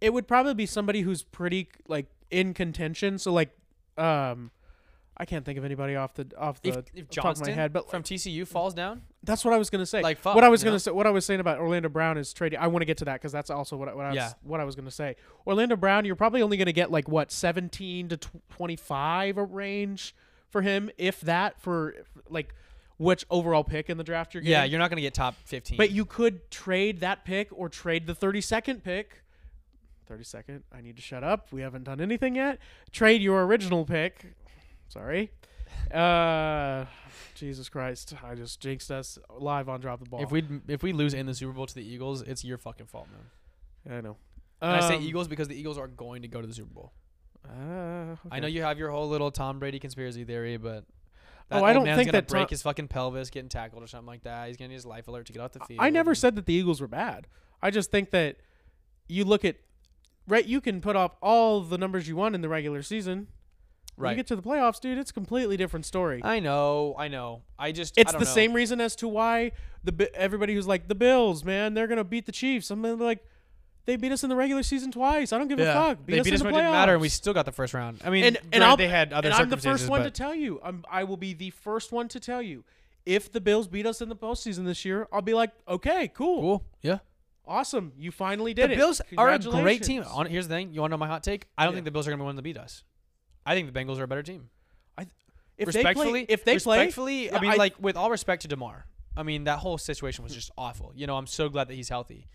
[0.00, 3.18] it would probably be somebody who's pretty like in contention.
[3.18, 3.50] So like,
[3.96, 4.50] um,
[5.16, 7.72] I can't think of anybody off the off the If, if top of my head,
[7.72, 10.02] but from TCU falls down, that's what I was gonna say.
[10.02, 10.34] like fuck.
[10.34, 10.78] what I was gonna know?
[10.78, 12.58] say, what I was saying about Orlando Brown is trading.
[12.58, 14.32] I want to get to that because that's also what I, what I was Yeah.
[14.42, 15.16] what I was gonna say.
[15.46, 18.16] Orlando Brown, you're probably only gonna get like what 17 to
[18.50, 20.14] 25 a range
[20.48, 21.94] for him, if that, for
[22.28, 22.54] like
[22.98, 24.52] which overall pick in the draft you're getting.
[24.52, 25.76] Yeah, you're not gonna get top 15.
[25.76, 29.22] But you could trade that pick or trade the 32nd pick.
[30.10, 30.62] 32nd.
[30.72, 31.48] I need to shut up.
[31.52, 32.58] We haven't done anything yet.
[32.90, 34.34] Trade your original pick.
[34.88, 35.30] Sorry.
[35.92, 36.84] Uh
[37.34, 38.14] Jesus Christ.
[38.22, 40.22] I just jinxed us live on drop the ball.
[40.22, 42.86] If we if we lose in the Super Bowl to the Eagles, it's your fucking
[42.86, 43.96] fault, man.
[43.98, 44.16] I know.
[44.60, 46.72] And I say Um, Eagles because the Eagles are going to go to the Super
[46.72, 46.92] Bowl.
[47.44, 50.84] Uh, I know you have your whole little Tom Brady conspiracy theory, but
[51.52, 53.86] that Oh, I don't think gonna that break Tom- his fucking pelvis getting tackled or
[53.86, 54.48] something like that.
[54.48, 55.80] He's gonna need his life alert to get off the field.
[55.80, 57.26] I never said that the Eagles were bad.
[57.62, 58.36] I just think that
[59.08, 59.56] you look at
[60.28, 63.28] right you can put up all the numbers you want in the regular season.
[63.96, 64.10] When right.
[64.12, 66.22] you get to the playoffs, dude, it's a completely different story.
[66.24, 67.42] I know, I know.
[67.58, 68.32] I just I It's don't the know.
[68.32, 69.52] same reason as to why
[69.84, 72.70] the everybody who's like the Bills, man, they're gonna beat the Chiefs.
[72.70, 73.22] I'm like,
[73.84, 75.32] they beat us in the regular season twice.
[75.32, 75.70] I don't give Yeah.
[75.70, 76.06] a fuck.
[76.06, 77.52] Beat they us beat in the when it didn't matter, and we still got the
[77.52, 78.00] first round.
[78.04, 80.34] I mean, And- and, I'll- they had other and I'm the first one to tell
[80.34, 80.60] you.
[80.62, 82.64] I'm, I will be the first one to tell you.
[83.04, 86.40] If the Bills beat us in the postseason this year, I'll be like, okay, cool,
[86.40, 86.64] cool.
[86.82, 86.98] Yeah.
[87.46, 88.76] awesome, you finally did the it.
[88.76, 90.04] Bills are a great team.
[90.04, 90.72] On, here's the thing.
[90.72, 91.46] You want to know my hot take?
[91.58, 91.78] I don't Yeah.
[91.78, 92.84] think the Bills are going to be one to beat us.
[93.44, 94.48] I think the Bengals are a better team.
[95.58, 98.42] If they respectfully, play, if they play, respectfully, I mean, I- like with all respect
[98.42, 100.92] to Damar, I mean that whole situation was just awful.
[100.96, 102.26] You know, I'm so glad that he's healthy.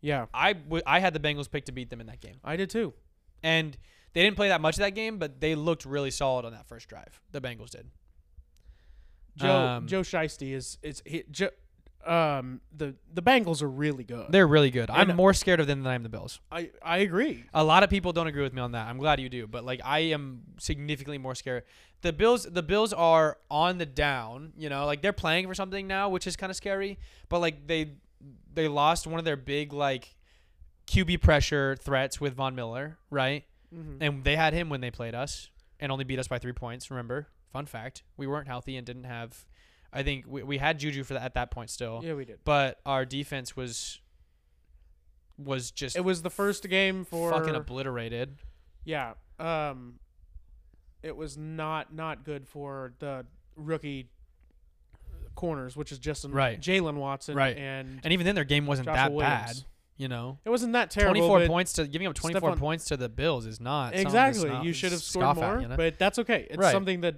[0.00, 2.56] Yeah, I, w- I had the Bengals pick to beat them in that game, I
[2.56, 2.94] did too.
[3.42, 3.76] and
[4.14, 6.66] they didn't play that much of that game, but they looked really solid on that
[6.66, 7.20] first drive.
[7.30, 7.86] The Bengals did.
[9.36, 11.50] Joe Um, Joe Shiesty is is he, Joe,
[12.06, 14.26] um the the Bengals are really good.
[14.30, 14.90] They're really good.
[14.90, 16.40] I'm And- more scared of them than I am the Bills.
[16.50, 17.44] I I agree.
[17.54, 18.88] A lot of people don't agree with me on that.
[18.88, 21.64] I'm glad you do, but like I am significantly more scared.
[22.00, 25.86] The Bills the Bills are on the down, you know, like they're playing for something
[25.86, 27.92] now, which is kind of scary, but like they
[28.52, 30.14] they lost one of their big like
[30.86, 33.44] QB pressure threats with Von Miller, right?
[33.74, 33.98] Mhm.
[34.00, 35.50] And they had him when they played us
[35.80, 37.28] and only beat us by 3 points, remember?
[37.52, 38.02] Fun fact.
[38.16, 39.46] We weren't healthy and didn't have
[39.92, 42.40] I think we, we had Juju for that at that point still, Yeah, we did.
[42.44, 44.00] but our defense was
[45.36, 48.36] was just It was the first game for fucking obliterated.
[48.84, 49.14] Yeah.
[49.38, 49.98] Um
[51.02, 53.24] it was not not good for the
[53.56, 54.10] rookie
[55.38, 56.60] corners, which is just Right.
[56.60, 57.56] Jaylen Watson Right.
[57.56, 59.60] and, And even then, their game wasn't Joshua that Williams.
[59.60, 59.64] bad.
[59.96, 61.14] You know, it wasn't that terrible.
[61.20, 64.42] 24 points to giving up 24 points to the Bills is not Exactly.
[64.48, 65.76] sno- you should have scored more, at, you know?
[65.76, 66.46] but that's okay.
[66.50, 66.70] It's Right.
[66.72, 67.16] something that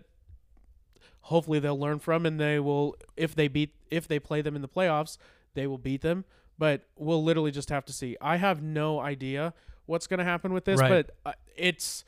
[1.23, 4.63] hopefully they'll learn from and they will if they beat if they play them in
[4.63, 5.19] the playoffs,
[5.55, 6.25] they will beat them,
[6.59, 8.17] but we'll literally just have to see.
[8.21, 9.53] I have no idea
[9.87, 11.07] what's going to happen with this, Right.
[11.07, 12.05] but uh, it's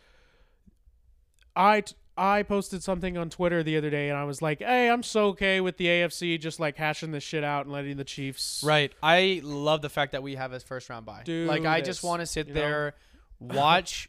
[1.55, 4.91] I t- I posted something on Twitter the other day and I was like, "Hey,
[4.91, 8.05] I'm so okay with the AFC just like hashing this shit out and letting the
[8.05, 8.93] Chiefs right.
[9.03, 11.23] I love the fact that we have a first round bye.
[11.25, 12.61] Do like, I this, just want to sit you know?
[12.61, 12.95] there,
[13.41, 14.09] watch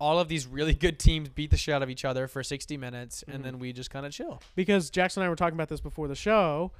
[0.00, 2.76] all of these really good teams beat the shit out of each other for 60
[2.76, 3.34] minutes, Mhm.
[3.34, 4.40] and then we just kind of chill.
[4.54, 6.70] because Jackson and I were talking about this before the show.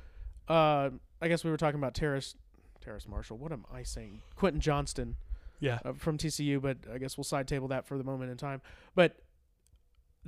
[0.49, 0.91] Uh,
[1.21, 2.35] I guess we were talking about Terrace,
[2.81, 3.37] Terrace Marshall.
[3.39, 4.23] What am I saying?
[4.37, 5.17] Quentin Johnston
[5.61, 5.81] Yeah.
[5.85, 8.61] uh, from TCU, but I guess we'll side table that for the moment in time.
[8.95, 9.17] But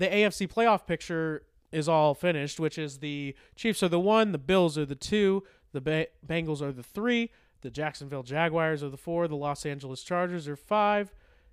[0.00, 4.38] the AFC playoff picture is all finished, which is the Chiefs are the one, the
[4.38, 8.96] Bills are the two, the ba- Bengals are the three, the Jacksonville Jaguars are the
[8.96, 11.12] four, the Los Angeles Chargers are five,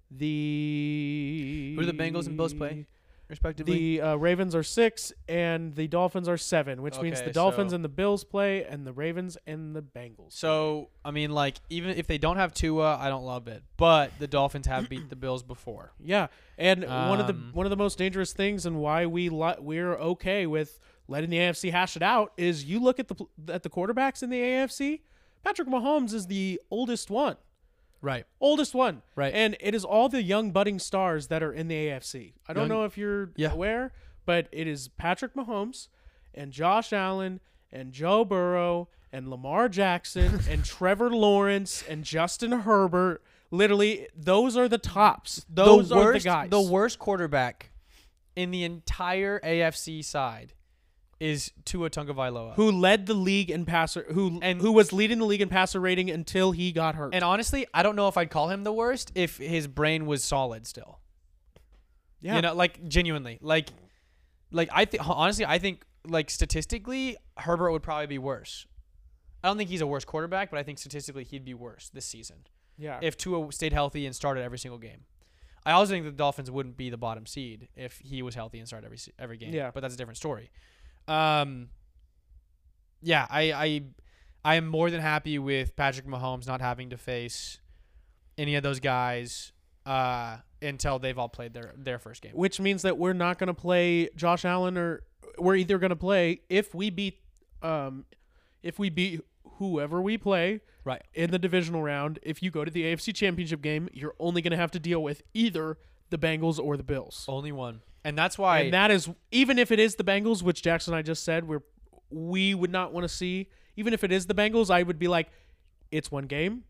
[0.09, 2.85] the Who do the Bengals and Bills play,
[3.29, 3.97] respectively.
[3.97, 7.71] The uh, Ravens are six, and the Dolphins are seven, which means Okay, the Dolphins
[7.71, 10.31] so- and the Bills play, and the Ravens and the Bengals.
[10.33, 13.63] so I mean, like even if they don't have Tua, I don't love it.
[13.77, 15.91] But the Dolphins have beat the Bills before.
[16.03, 19.29] Yeah, and one of the Um, one of the most dangerous things, and why we
[19.29, 23.15] li- we're okay with letting the AFC hash it out, is you look at the
[23.15, 25.01] pl- at the quarterbacks in the AFC.
[25.43, 27.35] Patrick Mahomes is the oldest one,
[28.01, 28.25] Right.
[28.39, 29.33] oldest one, Right.
[29.33, 32.33] and it is all the young budding stars that are in the AFC.
[32.47, 33.51] I don't Young- know if you're Yeah.
[33.51, 33.91] aware,
[34.25, 35.87] but it is Patrick Mahomes
[36.33, 37.39] and Josh Allen
[37.71, 43.23] and Joe Burrow and Lamar Jackson and Trevor Lawrence and Justin Herbert.
[43.49, 45.45] Literally, those are the tops.
[45.49, 46.49] Those the are worst, the guys.
[46.49, 47.71] The worst quarterback
[48.35, 50.53] in the entire AFC side
[51.19, 52.53] is Tua Tagovailoa.
[52.55, 55.79] who led the league in passer who And- who was leading the league in passer
[55.79, 57.13] rating until he got hurt.
[57.15, 60.23] and honestly, I don't know if I'd call him the worst if his brain was
[60.23, 60.99] solid still.
[62.21, 63.69] yeah, You know, like genuinely, like,
[64.51, 68.65] like I think honestly, I think like statistically, Herbert would probably be worse.
[69.43, 72.05] I don't think he's a worse quarterback, but I think statistically he'd be worse this
[72.05, 72.37] season
[72.77, 72.99] yeah.
[73.01, 75.05] if Tua stayed healthy and started every single game.
[75.65, 78.67] I also think the Dolphins wouldn't be the bottom seed if he was healthy and
[78.67, 79.53] started every every game.
[79.53, 79.71] Yeah.
[79.73, 80.49] but that's a different story.
[81.07, 81.69] Um,
[83.01, 83.81] yeah, I I
[84.43, 87.59] I am more than happy with Patrick Mahomes not having to face
[88.37, 89.51] any of those guys
[89.85, 92.33] uh, until they've all played their their first game.
[92.33, 95.03] which means that we're not going to play Josh Allen or
[95.37, 97.19] we're either going to play if we beat
[97.61, 98.05] um
[98.63, 99.21] if we beat
[99.57, 101.01] whoever we play Right.
[101.13, 104.51] in the divisional round, if you go to the AFC Championship game, you're only going
[104.51, 105.77] to have to deal with either
[106.11, 107.25] the Bengals or the Bills.
[107.27, 110.61] Only one, and that's why and that is even if it is the Bengals, which
[110.61, 111.61] Jackson and I just said, we're
[112.09, 113.49] we would not want to see.
[113.75, 115.27] Even if it is the Bengals, I would be like,
[115.91, 116.63] it's one game.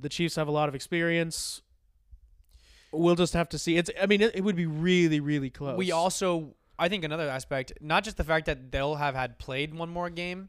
[0.00, 1.60] The Chiefs have a lot of experience.
[2.92, 3.76] We'll just have to see.
[3.76, 3.90] It's.
[4.00, 5.76] I mean, it, it would be really, really close.
[5.76, 9.74] We also, I think, another aspect, not just the fact that they'll have had played
[9.74, 10.48] one more game,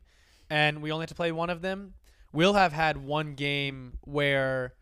[0.49, 1.93] and we only have to play one of them.
[2.31, 4.75] We'll have had one game where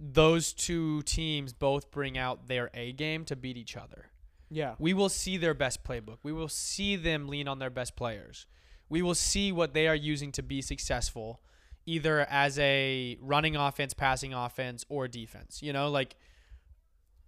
[0.00, 4.06] those two teams both bring out their A game to beat each other.
[4.48, 6.18] yeah, We will see their best playbook.
[6.22, 8.46] We will see them lean on their best players.
[8.88, 11.42] We will see what they are using to be successful,
[11.84, 15.62] either as a running offense, passing offense, or defense.
[15.62, 16.16] You know, like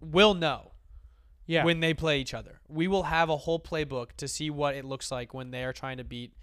[0.01, 0.71] we'll know
[1.45, 1.63] yeah.
[1.63, 2.59] when they play each other.
[2.67, 5.73] We will have a whole playbook to see what it looks like when they are
[5.73, 6.33] trying to beat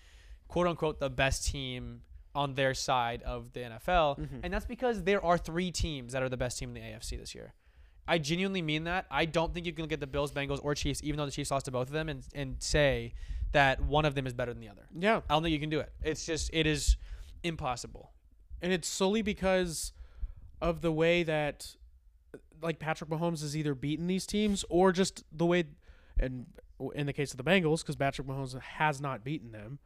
[0.49, 2.03] quote unquote the best team
[2.35, 4.17] on their side of the NFL.
[4.19, 4.41] Mhm.
[4.45, 7.17] And that's because there are three teams that are the best team in the AFC
[7.17, 7.55] this year.
[8.07, 9.07] I genuinely mean that.
[9.11, 11.33] I don't think you can look at the Bills, Bengals, or Chiefs, even though the
[11.33, 13.15] Chiefs lost to both of them, and, and say
[13.53, 14.87] that one of them is better than the other.
[14.97, 15.93] yeah, I don't think you can do it.
[16.03, 16.97] It's just, it is
[17.43, 18.13] impossible.
[18.63, 19.93] and it's solely because
[20.61, 21.75] of the way that,
[22.63, 25.65] like Patrick Mahomes has either beaten these teams or just the way,
[26.19, 26.47] and
[26.95, 29.79] in the case of the Bengals, because Patrick Mahomes has not beaten them.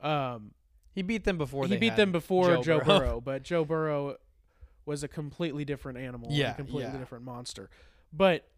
[0.00, 0.52] Um,
[0.96, 2.98] He beat them before he beat them before Joe Joe, Burrow.
[2.98, 3.20] Burrow.
[3.20, 4.16] but Joe Burrow
[4.84, 6.96] was a completely different animal, Yeah, a completely yeah.
[6.98, 7.70] different monster.
[8.12, 8.48] But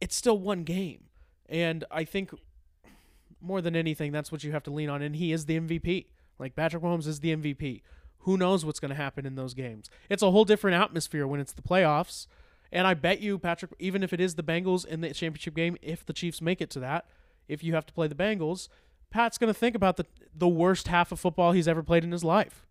[0.00, 1.04] it's still one game,
[1.48, 2.32] and I think
[3.40, 5.00] more than anything, that's what you have to lean on.
[5.02, 6.06] And he is the MVP.
[6.38, 7.82] Like Patrick Mahomes is the MVP.
[8.22, 9.88] Who knows what's going to happen in those games?
[10.10, 12.26] It's a whole different atmosphere when it's the playoffs.
[12.72, 15.76] And I bet you, Patrick, even if it is the Bengals in the championship game,
[15.80, 17.06] if the Chiefs make it to that,
[17.48, 18.68] if you have to play the Bengals,
[19.10, 22.12] Pat's going to think about the the worst half of football he's ever played in
[22.12, 22.66] his life,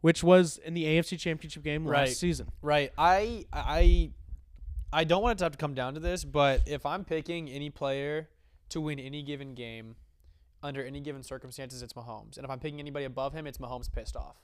[0.00, 2.08] which was in the AFC Championship game last Right.
[2.16, 2.48] season.
[2.62, 2.92] Right.
[2.98, 4.10] I I
[4.92, 7.48] I don't want it to have to come down to this, but if I'm picking
[7.48, 8.28] any player
[8.70, 9.96] to win any given game
[10.62, 12.36] under any given circumstances, it's Mahomes.
[12.36, 14.36] And if I'm picking anybody above him, it's Mahomes pissed off.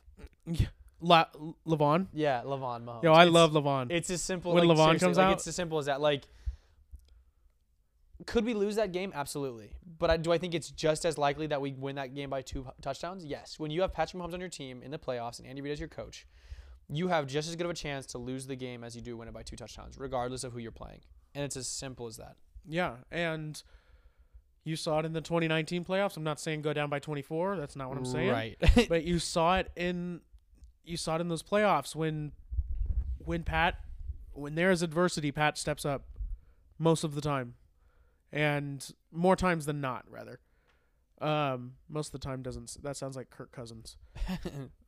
[0.46, 0.66] Yeah.
[1.00, 1.26] La-
[1.66, 2.06] Levon.
[2.12, 3.02] Yeah, Levon Mahomes.
[3.02, 3.90] Yo, I It's- love Levon.
[3.90, 5.32] It's as simple When like, Levon comes like, out?
[5.34, 6.00] It's as simple as that.
[6.00, 6.24] Like,
[8.26, 9.12] could we lose that game?
[9.14, 9.72] Absolutely.
[9.98, 12.42] But I, do I think it's just as likely that we win that game by
[12.42, 13.24] two touchdowns?
[13.24, 13.58] Yes.
[13.58, 15.80] When you have Patrick Mahomes on your team in the playoffs and Andy Reid as
[15.80, 16.26] your coach,
[16.88, 19.16] you have just as good of a chance to lose the game as you do
[19.16, 21.00] win it by two touchdowns, regardless of who you're playing.
[21.34, 22.36] And it's as simple as that.
[22.66, 23.60] Yeah, and
[24.64, 26.16] you saw it in the 2019 playoffs.
[26.16, 27.56] I'm not saying go down by 24.
[27.56, 28.30] That's not what I'm saying.
[28.30, 28.56] Right.
[28.88, 30.20] but you saw it in
[30.84, 32.32] you saw it in those playoffs when
[33.18, 33.76] when Pat
[34.32, 36.04] when there is adversity, Pat steps up
[36.78, 37.54] most of the time,
[38.34, 40.40] and more times than not, rather.
[41.20, 42.76] Um, most of the time doesn't.
[42.82, 43.96] That sounds like Kirk Cousins.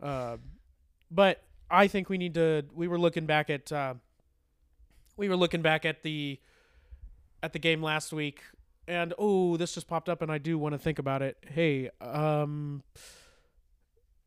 [0.03, 0.37] Uh,
[1.11, 2.65] but I think we need to.
[2.75, 3.71] We were looking back at.
[3.71, 3.95] Uh,
[5.17, 6.41] we were looking back at the
[7.43, 8.43] at the game last week,
[8.89, 11.39] and oh, this just popped up, and I do want to think about it.
[11.47, 12.83] Hey, um,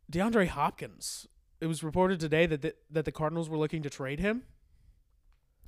[0.10, 1.28] DeAndre Hopkins.
[1.60, 4.44] It was reported today that the, that the Cardinals were looking to trade him.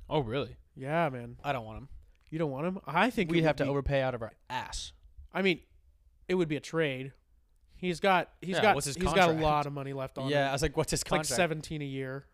[0.08, 0.56] Oh, really?
[0.74, 1.36] Yeah, man.
[1.44, 1.88] I don't want him.
[2.32, 2.78] You don't want him?
[2.86, 4.92] I think it We'd would have to be- overpay out of our ass.
[5.34, 5.60] I mean,
[6.28, 7.12] it would be a trade.
[7.76, 9.42] He's got he's Yeah, got what's his he's got a contract?
[9.42, 10.52] lot of money left on Yeah, I him.
[10.52, 11.36] was like, what's his It's like contract?
[11.36, 12.26] seventeen a year.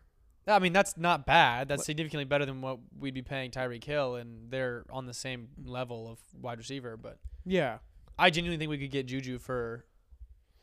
[0.47, 1.67] I mean, that's not bad.
[1.67, 5.49] That's significantly better than what we'd be paying Tyreek Hill, and they're on the same
[5.63, 6.95] level of wide receiver.
[6.97, 7.79] But Yeah.
[8.17, 9.85] I genuinely think we could get Juju for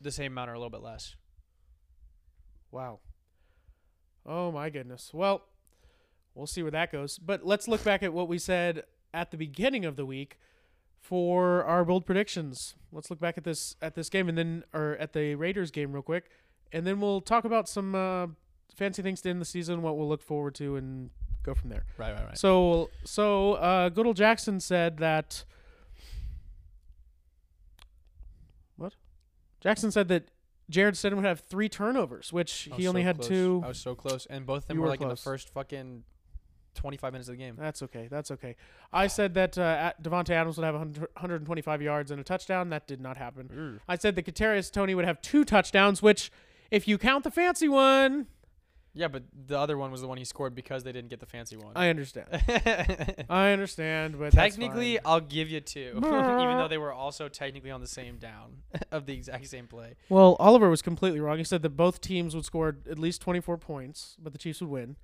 [0.01, 1.15] the same amount or a little bit less.
[2.71, 2.99] Wow.
[4.25, 5.11] Oh my goodness.
[5.13, 5.43] Well,
[6.35, 7.17] we'll see where that goes.
[7.17, 10.39] But let's look back at what we said at the beginning of the week
[10.99, 12.75] for our bold predictions.
[12.91, 15.93] Let's look back at this at this game and then or at the Raiders game
[15.93, 16.29] real quick,
[16.71, 18.27] and then we'll talk about some uh,
[18.75, 21.09] fancy things to end the season, what we'll look forward to, and
[21.43, 21.85] go from there.
[21.97, 22.37] Right, right, right.
[22.37, 25.43] So so uh, good old Jackson said that.
[28.75, 28.93] What?
[29.61, 30.29] Jackson said that
[30.69, 33.61] Jarrett Stidham would have three turnovers, which he only had two.
[33.63, 36.03] I was so close, and both of them were were like in the first fucking
[36.77, 37.55] twenty-five minutes of the game.
[37.59, 38.07] That's okay.
[38.09, 38.55] That's okay.
[38.93, 42.69] I said that uh, Davante Adams would have 100 125 yards and a touchdown.
[42.69, 43.81] That did not happen.
[43.87, 46.31] I said that Kadarius Toney would have two touchdowns, which,
[46.71, 48.27] if you count the fancy one,
[48.93, 51.25] Yeah, but the other one was the one he scored because they didn't get the
[51.27, 51.73] fancy one.
[51.75, 52.27] I understand.
[53.29, 54.99] I understand, but technically.
[55.05, 56.01] I'll give you two, even
[56.57, 59.95] though they were also technically on the same down of the exact same play.
[60.09, 61.37] Well, Oliver was completely wrong.
[61.37, 64.69] He said that both teams would score at least 24 points, but the Chiefs would
[64.69, 64.95] win.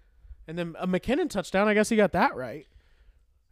[0.48, 2.68] And then a McKinnon touchdown, I guess he got that right.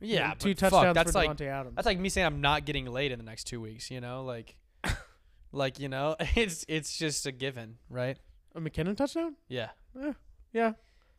[0.02, 1.76] Yeah, two touchdowns fuck, that's for like Davante Adams.
[1.76, 3.92] that's like me saying I'm not getting laid in the next two weeks.
[3.92, 4.56] You know, like,
[5.52, 8.18] like you know, it's it's just a given, right?
[8.56, 9.36] a McKinnon touchdown?
[9.48, 9.70] Yeah.
[10.54, 10.74] Yeah,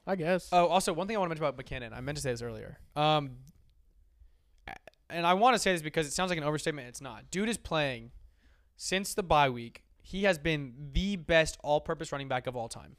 [0.06, 0.48] I guess.
[0.52, 1.96] Oh, also one thing I want to mention about McKinnon.
[1.96, 2.78] I meant to say this earlier.
[2.96, 3.36] Um,
[5.08, 6.88] and I want to say this because it sounds like an overstatement.
[6.88, 7.30] It's not.
[7.30, 8.10] Dude is playing
[8.76, 9.82] since the bye week.
[10.02, 12.96] He has been the best all-purpose running back of all time.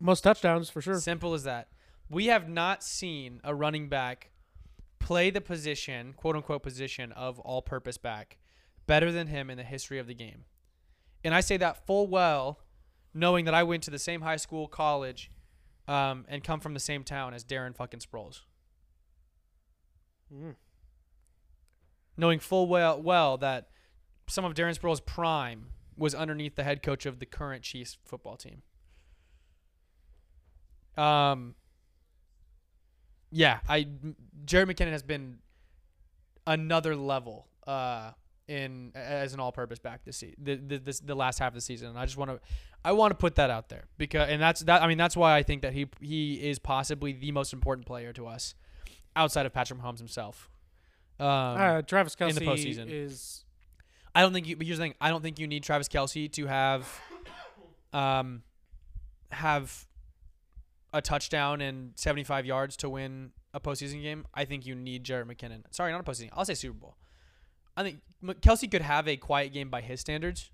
[0.00, 1.00] Most touchdowns for sure.
[1.00, 1.68] Simple as that.
[2.08, 4.30] We have not seen a running back
[4.98, 8.38] play the position, quote unquote position of all purpose back
[8.86, 10.44] better than him in the history of the game.
[11.22, 12.60] And I say that full well
[13.14, 15.30] knowing that I went to the same high school, college,
[15.86, 18.42] um, and come from the same town as Darren fucking Sproles.
[20.32, 20.54] Mm.
[22.16, 23.68] Knowing full well well that
[24.28, 28.36] some of Darren Sproles' prime was underneath the head coach of the current Chiefs football
[28.36, 28.62] team.
[30.98, 31.54] Um.
[33.30, 33.86] Yeah, I
[34.44, 35.38] Jerick McKinnon has been
[36.46, 38.12] another level uh
[38.46, 41.90] in as an all-purpose back this the, the this the last half of the season.
[41.90, 42.40] And I just want to
[42.84, 45.36] I want to put that out there because and that's that I mean that's why
[45.36, 48.54] I think that he he is possibly the most important player to us
[49.14, 50.48] outside of Patrick Mahomes himself.
[51.20, 52.86] Um, uh, Travis in the postseason.
[52.88, 53.44] is
[54.14, 54.56] I don't think you.
[54.56, 57.00] But here's the thing: I don't think you need Travis Kelce to have,
[57.92, 58.42] um,
[59.30, 59.86] have
[60.92, 64.26] a touchdown and 75 yards to win a postseason game.
[64.34, 65.62] I think you need Jerick McKinnon.
[65.70, 66.30] Sorry, not a postseason.
[66.32, 66.96] I'll say Super Bowl.
[67.76, 68.00] I think
[68.40, 70.50] Kelce could have a quiet game by his standards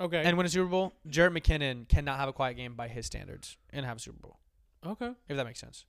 [0.00, 0.22] okay.
[0.24, 0.94] and win a Super Bowl.
[1.08, 4.38] Jerick McKinnon cannot have a quiet game by his standards and have a Super Bowl.
[4.86, 5.12] okay.
[5.28, 5.84] If that makes sense.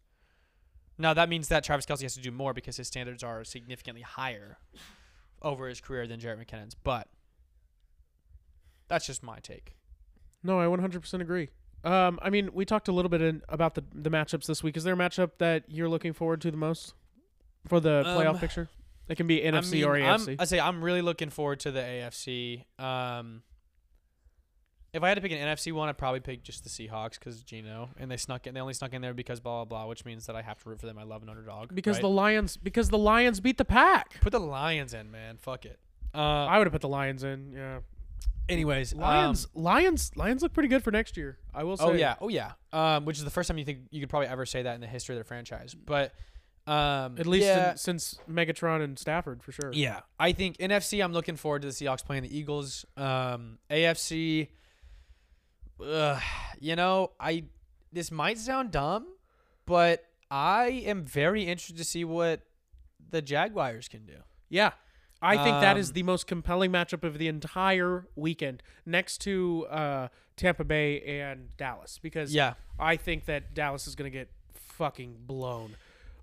[0.98, 4.02] Now that means that Travis Kelce has to do more because his standards are significantly
[4.02, 4.58] higher
[5.42, 6.76] over his career than Jerick McKinnon's.
[6.76, 7.08] But
[8.88, 9.76] that's just my take.
[10.44, 11.50] No, I 100% agree.
[11.86, 14.76] Um, I mean, we talked a little bit in, about the the matchups this week.
[14.76, 16.96] Is there a matchup that you're looking forward to the most
[17.68, 18.70] for the playoff Um, picture?
[19.08, 20.36] It can be NFC I mean, or I'm, AFC.
[20.40, 22.66] I say I'm really looking forward to the AFC.
[22.80, 23.44] Um,
[24.94, 27.44] if I had to pick an NFC one, I'd probably pick just the Seahawks because
[27.44, 28.56] Geno, and they snuck in.
[28.56, 30.70] They only snuck in there because blah blah blah, which means that I have to
[30.70, 30.98] root for them.
[30.98, 31.76] I love an underdog.
[31.76, 32.02] because right?
[32.02, 34.20] the Lions because the Lions beat the pack.
[34.22, 35.38] put the Lions in, man.
[35.38, 35.80] Fuck it.
[36.16, 37.52] Uh, I would have put the Lions in.
[37.54, 37.80] Yeah.
[38.50, 41.38] Anyways, um, Lions Lions Lions look pretty good for next year.
[41.54, 41.86] I will say.
[41.86, 42.54] Oh yeah, oh yeah.
[42.74, 44.82] Um, which is the first time you think you could probably ever say that in
[44.82, 45.74] the history of their franchise.
[45.74, 46.14] But
[46.68, 49.72] um, At least yeah, in, since Megatron and Stafford for sure.
[49.72, 50.02] yeah.
[50.20, 51.04] I think NFC.
[51.04, 52.86] I'm looking forward to the Seahawks playing the Eagles.
[52.98, 54.48] Um, AFC.
[55.84, 56.20] Uh,
[56.60, 57.46] you know, I
[57.92, 59.08] this might sound dumb,
[59.66, 62.42] but I am very interested to see what
[63.10, 64.18] the Jaguars can do.
[64.50, 64.72] Yeah.
[65.26, 69.66] I think that is Um, the most compelling matchup of the entire weekend, next to
[69.70, 70.08] uh,
[70.38, 75.18] Tampa Bay and Dallas, because Yeah, I think that Dallas is going to get fucking
[75.26, 75.76] blown.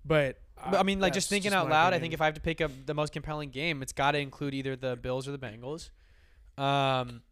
[0.05, 2.41] But, I mean, like just thinking just out loud, I think if I have to
[2.41, 5.39] pick up the most compelling game, it's got to include either the Bills or the
[5.39, 5.91] Bengals.
[6.59, 7.23] Um,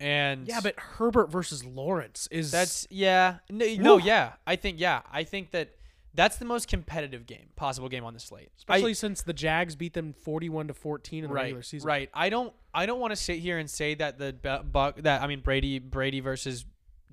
[0.00, 4.32] and yeah, but Herbert versus Lawrence is that's yeah, no, no, yeah.
[4.46, 5.70] I think yeah, I think that
[6.14, 8.50] That's the most competitive game, possible game on the slate.
[8.50, 11.86] I- Especially since the Jags beat them 41 to 14 in the right, regular season.
[11.88, 12.08] right.
[12.14, 14.32] I don't, I don't want to sit here and say that the
[14.70, 16.64] Buck, that I mean Brady, Brady versus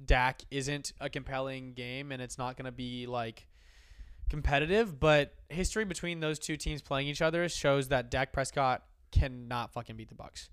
[0.04, 3.48] Dak isn't a compelling game, and it's not going to be like
[4.30, 5.00] competitive.
[5.00, 9.96] But history between those two teams playing each other shows that Dak Prescott cannot fucking
[9.98, 10.50] beat the Bucks,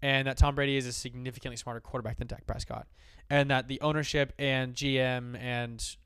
[0.00, 2.86] and that Tom Brady is a significantly smarter quarterback than Dak Prescott,
[3.30, 5.96] and that the ownership and GM and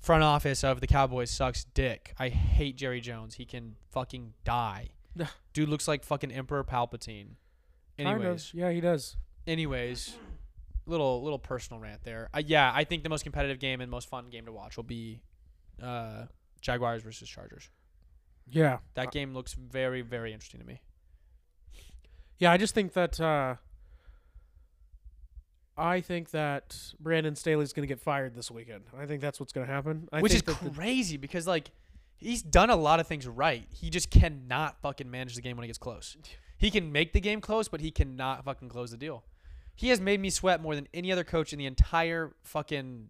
[0.00, 2.14] front office of the Cowboys sucks dick.
[2.18, 3.34] I hate Jerry Jones.
[3.34, 4.88] He can fucking die.
[5.52, 7.34] Dude looks like fucking Emperor Palpatine.
[7.98, 8.54] Kind Anyways, of.
[8.54, 9.16] Yeah, he does.
[9.46, 10.16] anyways,
[10.86, 12.28] little little personal rant there.
[12.32, 14.84] Uh, yeah, I think the most competitive game and most fun game to watch will
[14.84, 15.20] be
[15.82, 16.24] uh,
[16.60, 17.68] Jaguars versus Chargers.
[18.48, 18.78] Yeah.
[18.94, 20.80] That game looks very very interesting to me.
[22.38, 23.56] Yeah, I just think that uh,
[25.80, 28.84] I think that Brandon Staley's going to get fired this weekend.
[28.96, 30.08] I think that's what's going to happen.
[30.12, 31.70] I Which is think that the- crazy because like
[32.18, 33.66] he's done a lot of things right.
[33.72, 36.16] He just cannot fucking manage the game when it gets close.
[36.58, 39.24] He can make the game close, but he cannot fucking close the deal.
[39.74, 43.08] He has made me sweat more than any other coach in the entire fucking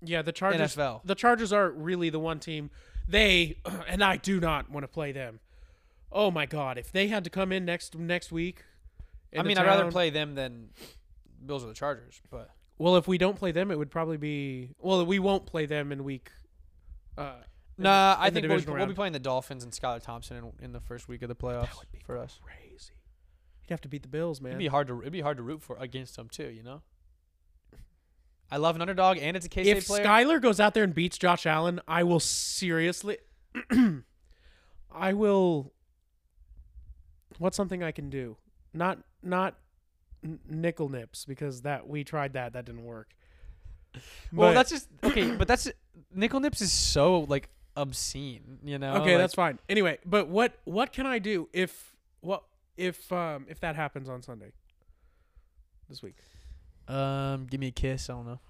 [0.00, 0.74] yeah, the Chargers.
[0.74, 1.02] NFL.
[1.04, 2.70] The Chargers are really the one team.
[3.06, 5.40] They and I do not want to play them.
[6.10, 8.64] Oh my god, if they had to come in next next week.
[9.36, 10.70] I mean, I'd rather play them than
[11.46, 14.70] Bills or the Chargers, but Well, if we don't play them, it would probably be.
[14.78, 16.30] Well, we won't play them in week.
[17.16, 17.34] Uh,
[17.78, 20.52] in Nah, the- I think we'll, we'll be playing the Dolphins and Skylar Thompson in,
[20.64, 22.38] in the first week of the playoffs that would be for us.
[22.42, 22.92] crazy.
[23.62, 24.52] You'd have to beat the Bills, man.
[24.52, 26.82] It'd be hard to it'd be hard to root for against them too, you know.
[28.50, 30.04] I love an underdog, and it's a K State if player.
[30.04, 33.16] Skylar goes out there and beats Josh Allen, I will seriously.
[34.94, 35.72] I will.
[37.38, 38.36] What's something I can do?
[38.74, 39.54] Not not
[40.48, 43.14] nickel nips because that we tried that that didn't work.
[44.32, 45.68] well, But- that's just okay, but that's
[46.14, 48.94] nickel nips is so like obscene, you know.
[48.96, 49.12] okay.
[49.12, 49.58] Like, that's fine.
[49.68, 52.44] Anyway, but what what can I do if what
[52.76, 54.52] if um if that happens on Sunday
[55.88, 56.16] this week?
[56.88, 58.10] um, give me a kiss.
[58.10, 58.40] I don't know.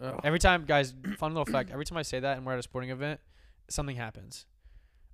[0.00, 0.20] Oh.
[0.22, 1.70] Every time, guys, fun little fact.
[1.70, 3.18] Every time I say that and we're at a sporting event,
[3.68, 4.46] something happens.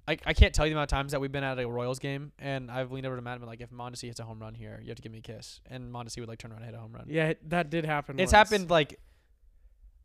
[0.07, 1.99] I, I can't tell you the amount of times that we've been at a Royals
[1.99, 4.39] game and I've leaned over to Matt and been like, if Mondesi hits a home
[4.39, 5.61] run here, you have to give me a kiss.
[5.71, 7.07] And Mondesi would like turn around and hit a home run.
[7.09, 8.21] Yeah, that did happen.
[8.21, 8.51] It's once.
[8.51, 9.01] happened like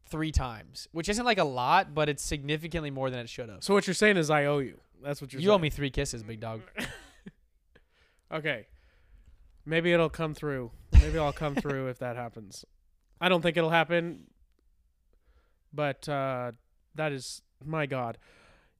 [0.09, 3.63] three times, which isn't like a lot, but it's significantly more than it should have.
[3.63, 4.79] So what you're saying is I owe you.
[5.03, 5.55] That's what you're You saying.
[5.55, 6.61] owe me three kisses, big dog.
[8.31, 8.67] Okay.
[9.65, 10.71] Maybe it'll come through.
[10.93, 12.63] Maybe I'll come through if that happens.
[13.19, 14.25] I don't think it'll happen.
[15.73, 16.51] But uh
[16.95, 18.17] that is my god.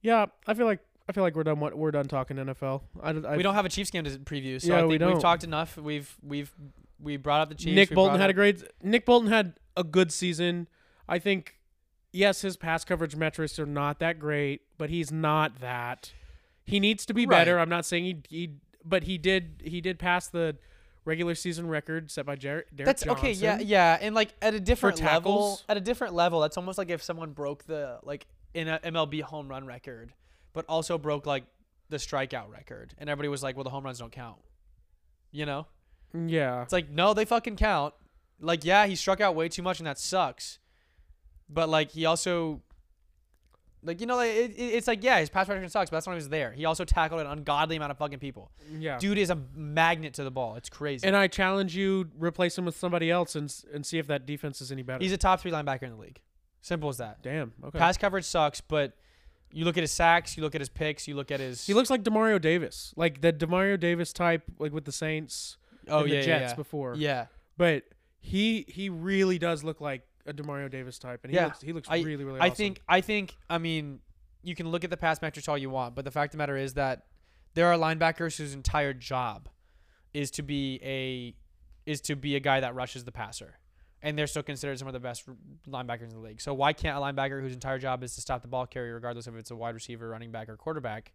[0.02, 2.82] Yeah, I feel like I feel like we're done what we're done talking NFL.
[3.02, 5.14] I, I, we don't have a Chiefs game to preview, so Yeah, I we don't.
[5.14, 5.76] we've talked enough.
[5.76, 6.52] We've we've
[7.00, 7.74] we brought up the Chiefs.
[7.74, 10.68] Nick Bolton had a great Nick Bolton had a good season.
[11.08, 11.56] I think
[12.12, 16.12] yes, his pass coverage metrics are not that great, but he's not that.
[16.64, 17.58] He needs to be better.
[17.58, 18.50] I'm not saying he, he
[18.84, 20.58] but he did he did pass the
[21.04, 24.60] regular season record set by Jer- Derek That's okay, yeah, yeah, and like at a
[24.60, 28.68] different level, at a different level, that's almost like if someone broke the like in
[28.68, 30.12] a MLB home run record,
[30.52, 31.44] but also broke like
[31.88, 34.38] the strikeout record, and everybody was like, "Well, the home runs don't count,"
[35.32, 35.66] you know?
[36.12, 36.62] Yeah.
[36.62, 37.94] It's like, no, they fucking count.
[38.40, 40.58] Like, yeah, he struck out way too much, and that sucks.
[41.48, 42.62] But like, he also,
[43.82, 46.06] like, you know, like, it, it- it's like, yeah, his pass protection sucks, but that's
[46.06, 46.52] when he was there.
[46.52, 48.50] He also tackled an ungodly amount of fucking people.
[48.78, 48.98] Yeah.
[48.98, 50.56] Dude is a magnet to the ball.
[50.56, 51.06] It's crazy.
[51.06, 54.60] And I challenge you replace him with somebody else and and see if that defense
[54.60, 55.02] is any better.
[55.02, 56.20] He's a top three linebacker in the league.
[56.60, 57.22] Simple as that.
[57.22, 57.52] Damn.
[57.64, 57.78] Okay.
[57.78, 58.92] Pass coverage sucks, but
[59.52, 61.66] you look at his sacks, you look at his picks, you look at his.
[61.66, 65.56] he looks like Demario Davis, like the Demario Davis type, like with the Saints
[65.88, 66.56] oh and yeah, the yeah, Jets yeah.
[66.56, 66.94] before.
[66.96, 67.26] Yeah,
[67.56, 67.84] But
[68.20, 71.46] he he really does look like a Demario Davis type, and he Yeah.
[71.46, 72.40] looks he looks I- really really.
[72.40, 72.56] I awesome.
[72.56, 74.00] think I think I mean
[74.42, 76.38] you can look at the pass metrics all you want, but the fact of the
[76.38, 77.04] matter is that
[77.54, 79.48] there are linebackers whose entire job
[80.14, 81.34] is to be a
[81.90, 83.58] is to be a guy that rushes the passer.
[84.02, 85.28] And they're still considered some of the best
[85.68, 86.40] linebackers in the league.
[86.40, 89.26] So why can't a linebacker whose entire job is to stop the ball carrier, regardless
[89.26, 91.12] if it's a wide receiver, running back, or quarterback,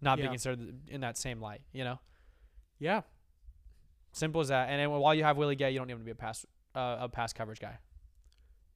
[0.00, 0.24] not Yeah.
[0.24, 1.60] be considered in that same light?
[1.72, 1.98] You know,
[2.78, 3.02] yeah.
[4.12, 4.70] simple as that.
[4.70, 6.46] And then while you have Willie Gay, you don't need him to be a pass
[6.74, 7.78] uh, a pass coverage guy.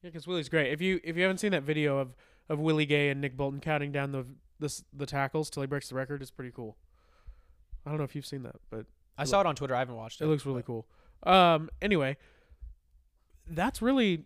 [0.03, 0.71] Yeah, because Willie's great.
[0.73, 2.15] If you if you haven't seen that video of
[2.49, 4.27] of Willie Gay and Nick Bolton counting down the
[4.61, 6.77] the the tackles till he breaks the record, it's pretty cool.
[7.87, 8.87] I don't know if you've seen that, but
[9.17, 9.75] I saw it on Twitter.
[9.75, 10.25] I haven't watched it.
[10.25, 10.87] it looks really cool.
[11.25, 11.71] Um.
[11.83, 12.17] Anyway,
[13.51, 14.25] that's really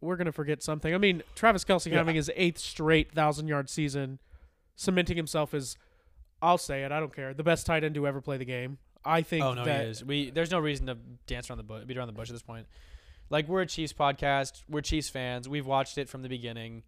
[0.00, 0.94] we're gonna forget something.
[0.94, 1.98] I mean, Travis Kelce Yeah.
[1.98, 4.18] having his eighth straight thousand yard season,
[4.76, 5.76] cementing himself as
[6.42, 6.92] I'll say it.
[6.92, 7.32] I don't care.
[7.32, 8.78] The best tight end to ever play the game.
[9.04, 10.04] I think Oh no, that he is.
[10.04, 10.96] We there's no reason to
[11.26, 12.66] dance around the bush, beat around the bush at this point.
[13.30, 15.48] Like we're a Chiefs podcast, we're Chiefs fans.
[15.48, 16.82] We've watched it from the beginning.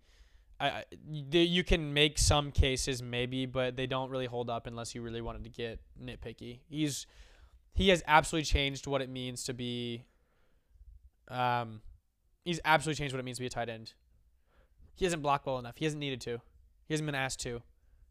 [0.60, 4.94] I, I you can make some cases maybe, but they don't really hold up unless
[4.94, 6.60] you really wanted to get nitpicky.
[6.68, 7.06] He's
[7.74, 10.04] he has absolutely changed what it means to be.
[11.28, 11.80] Um,
[12.44, 13.94] he's absolutely changed what it means to be a tight end.
[14.94, 15.76] He hasn't blocked well enough.
[15.76, 16.40] He hasn't needed to.
[16.86, 17.62] He hasn't been asked to.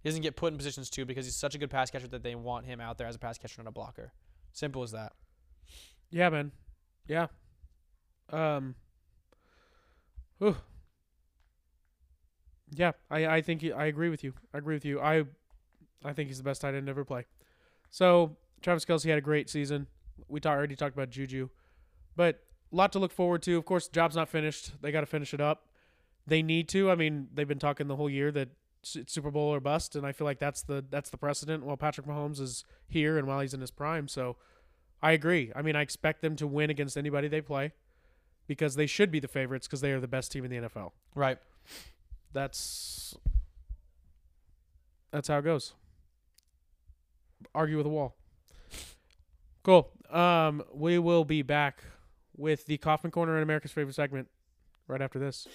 [0.01, 2.21] He doesn't get put in positions to because he's such a good pass catcher that
[2.21, 4.13] they want him out there as a pass catcher, not a blocker.
[4.53, 5.13] Simple as that.
[6.11, 6.51] Yeah, man.
[7.07, 7.27] Yeah.
[8.31, 8.75] Um.
[10.37, 10.55] whew.
[12.71, 14.33] Yeah, I I think he, I agree with you.
[14.53, 14.99] I agree with you.
[14.99, 15.23] I
[16.03, 17.25] I think he's the best tight end ever play.
[17.89, 19.87] So Travis Kelce had a great season.
[20.27, 21.49] We ta- already talked about Juju,
[22.15, 22.43] but
[22.75, 23.57] a lot to look forward to.
[23.57, 24.71] Of course, job's not finished.
[24.81, 25.67] They got to finish it up.
[26.27, 26.91] They need to.
[26.91, 28.49] I mean, they've been talking the whole year that
[28.83, 31.63] it's Super Bowl or bust, and I feel like that's the that's the precedent.
[31.63, 34.35] While Patrick Mahomes is here and while he's in his prime, so
[35.01, 35.51] I agree.
[35.55, 37.71] I mean, I expect them to win against anybody they play
[38.47, 40.91] because they should be the favorites because they are the best team in the NFL.
[41.15, 41.37] Right.
[42.33, 43.15] That's
[45.11, 45.73] that's how it goes.
[47.53, 48.15] Argue with a wall.
[49.63, 49.89] Cool.
[50.11, 51.83] Um, we will be back
[52.37, 54.29] with the Kaufman Corner and America's favorite segment
[54.87, 55.47] right after this.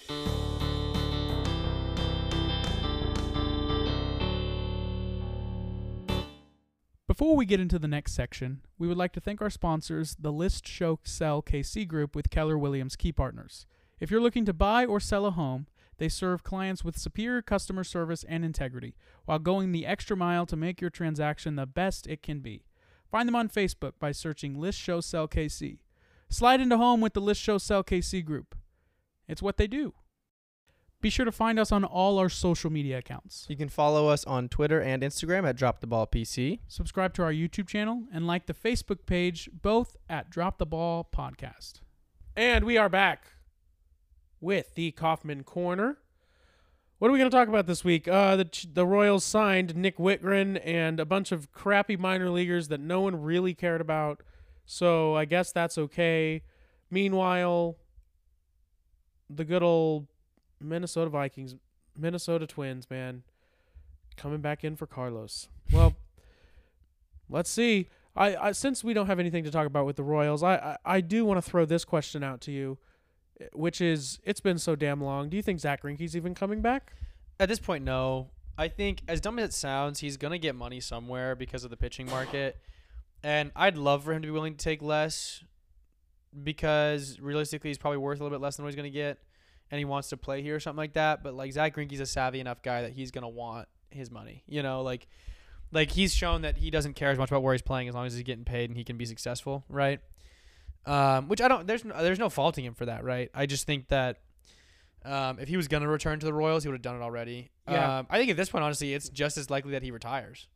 [7.07, 10.31] Before we get into the next section, we would like to thank our sponsors, the
[10.31, 13.65] List Show Sell KC Group with Keller Williams Key Partners.
[13.99, 15.67] If you're looking to buy or sell a home,
[15.97, 20.55] they serve clients with superior customer service and integrity while going the extra mile to
[20.55, 22.63] make your transaction the best it can be.
[23.11, 25.79] Find them on Facebook by searching List Show Sell KC.
[26.31, 28.55] Slide into home with the List Show Sell KC Group.
[29.27, 29.93] It's what they do.
[31.01, 33.45] Be sure to find us on all our social media accounts.
[33.49, 36.59] You can follow us on Twitter and Instagram at Drop the Ball PC.
[36.69, 41.05] subscribe to our YouTube channel, and like the Facebook page, both at Drop the Ball
[41.13, 41.81] Podcast.
[42.33, 43.25] And we are back
[44.39, 45.97] with the Kaufman Corner.
[46.99, 48.07] What are we going to talk about this week?
[48.07, 52.79] Uh, the the Royals signed Nick Wittgren and a bunch of crappy minor leaguers that
[52.79, 54.21] no one really cared about.
[54.65, 56.43] So I guess that's okay.
[56.89, 57.77] Meanwhile,
[59.29, 60.07] the good old
[60.59, 61.55] Minnesota Vikings,
[61.97, 63.23] Minnesota Twins, man,
[64.17, 65.47] coming back in for Carlos.
[65.71, 65.95] Well,
[67.29, 67.87] let's see.
[68.15, 70.77] I, I since we don't have anything to talk about with the Royals, I I,
[70.97, 72.77] I do want to throw this question out to you,
[73.53, 75.29] which is it's been so damn long.
[75.29, 76.93] Do you think Zack Greinke's even coming back?
[77.39, 78.29] At this point, no.
[78.57, 81.77] I think, as dumb as it sounds, he's gonna get money somewhere because of the
[81.77, 82.57] pitching market,
[83.23, 85.43] and I'd love for him to be willing to take less,
[86.43, 89.19] because realistically, he's probably worth a little bit less than what he's gonna get,
[89.69, 91.23] and he wants to play here or something like that.
[91.23, 94.43] But like Zack Greinke's a savvy enough guy that he's gonna want his money.
[94.47, 95.07] You know, like,
[95.71, 98.05] like he's shown that he doesn't care as much about where he's playing as long
[98.05, 99.99] as he's getting paid and he can be successful, right?
[100.85, 101.67] Um, which I don't.
[101.67, 103.29] There's no, there's no faulting him for that, right?
[103.33, 104.19] I just think that.
[105.03, 107.49] Um, if he was gonna return to the Royals, he would have done it already.
[107.67, 107.99] Yeah.
[107.99, 110.47] Um, I think at this point, honestly, it's just as likely that he retires.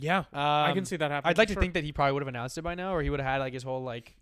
[0.00, 1.30] Yeah, Um, I can see that happening.
[1.30, 1.62] I'd like to sure.
[1.62, 3.38] think that he probably would have announced it by now, or he would have had
[3.38, 4.16] like his whole like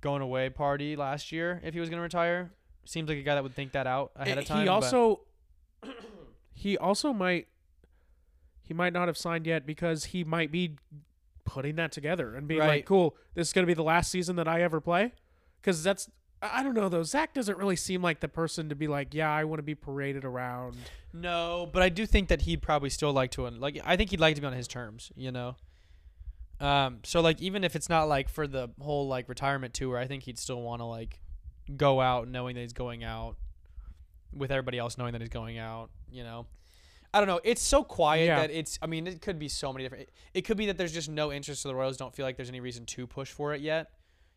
[0.00, 2.52] going away party last year if he was gonna retire.
[2.84, 4.62] Seems like a guy that would think that out ahead Eh, of time.
[4.62, 5.20] He also
[6.52, 7.48] he also might
[8.62, 10.76] he might not have signed yet because he might be
[11.44, 12.68] putting that together and being Right.
[12.68, 15.12] like, "Cool, this is gonna be the last season that I ever play."
[15.60, 16.10] Because that's
[16.52, 17.02] I don't know though.
[17.02, 19.74] Zack doesn't really seem like the person to be like, "Yeah, I want to be
[19.74, 20.76] paraded around."
[21.12, 23.78] No, but I do think that he'd probably still like to like.
[23.84, 25.56] I think he'd like to be on his terms, you know.
[26.60, 30.06] Um, so like even if it's not like for the whole like retirement tour, I
[30.06, 31.20] think he'd still want to like
[31.76, 33.36] go out knowing that he's going out
[34.32, 35.90] with everybody else knowing that he's going out.
[36.10, 36.46] You know,
[37.12, 37.40] I don't know.
[37.44, 38.40] It's so quiet Yeah.
[38.40, 38.78] that it's.
[38.80, 40.04] I mean, it could be so many different.
[40.04, 41.62] It, it could be that there's just no interest.
[41.62, 43.90] So the Royals don't feel like there's any reason to push for it yet.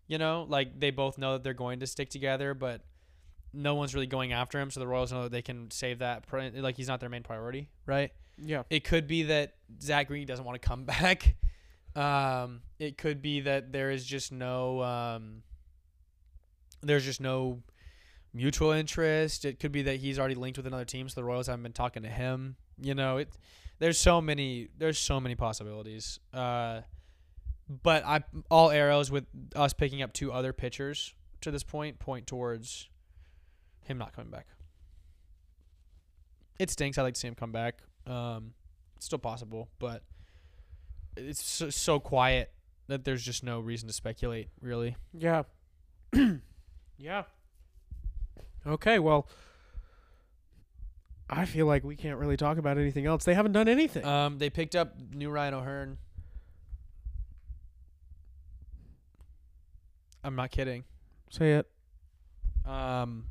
[0.10, 2.82] You know, like they both know that they're going to stick together, but
[3.54, 4.70] no one's really going after him.
[4.72, 6.28] So the Royals know that they can save that.
[6.28, 8.12] pri- Like he's not their main priority, right?
[8.42, 11.36] Yeah, It could be that Zack Greinke doesn't want to come back.
[11.96, 15.44] Um, it could be that there is just no um,
[16.82, 17.62] there's just no
[18.34, 19.46] mutual interest.
[19.46, 21.74] It could be that he's already linked with another team, so the Royals haven't been
[21.74, 22.56] talking to him.
[22.82, 23.30] You know, it
[23.80, 26.20] there's so many there's so many possibilities.
[26.34, 26.82] Uh,
[27.70, 32.26] but I all arrows with us picking up two other pitchers to this point point
[32.28, 32.90] towards
[33.84, 34.48] him not coming back.
[36.58, 36.98] It stinks.
[36.98, 37.80] I'd like to see him come back.
[38.06, 38.54] Um,
[38.98, 40.04] it's still possible, but
[41.16, 42.52] it's so, so quiet
[42.88, 44.50] that there's just no reason to speculate.
[44.62, 45.44] Really, yeah,
[46.98, 47.24] yeah.
[48.68, 49.30] Okay, well,
[51.30, 53.24] I feel like we can't really talk about anything else.
[53.24, 54.04] They haven't done anything.
[54.04, 55.98] um, they picked up new Ryan O'Hearn.
[60.30, 60.84] I'm not kidding.
[61.30, 61.68] Say it.
[62.66, 63.26] Um,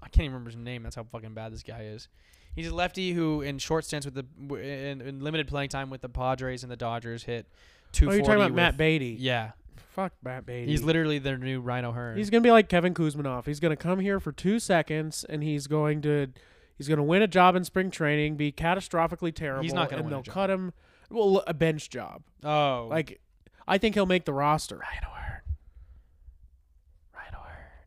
[0.00, 0.82] I can't even remember his name.
[0.82, 2.08] That's how fucking bad this guy is.
[2.54, 5.90] He's a lefty who, in short stints with the w- in, in limited playing time
[5.90, 7.46] with the Padres and the Dodgers, hit
[7.92, 8.08] two.
[8.08, 9.16] Oh, you're talking about Matt Beaty.
[9.18, 9.52] Yeah,
[9.90, 10.66] Fuck Matt Beaty.
[10.70, 12.16] he's literally their new Rhino Hearn.
[12.16, 13.46] He's gonna be like Kevin Kuzmanov.
[13.46, 16.28] He's gonna come here for two seconds, and he's going to
[16.78, 19.62] he's gonna win a job in spring training, be catastrophically terrible.
[19.62, 20.34] He's not gonna and win a they'll job.
[20.34, 20.72] cut him.
[21.10, 22.22] Well, a bench job.
[22.44, 23.20] oh, Like,
[23.68, 24.76] I think he'll make the roster.
[24.76, 25.02] Rhino Hearn.
[25.02, 25.13] Rhino Hearn.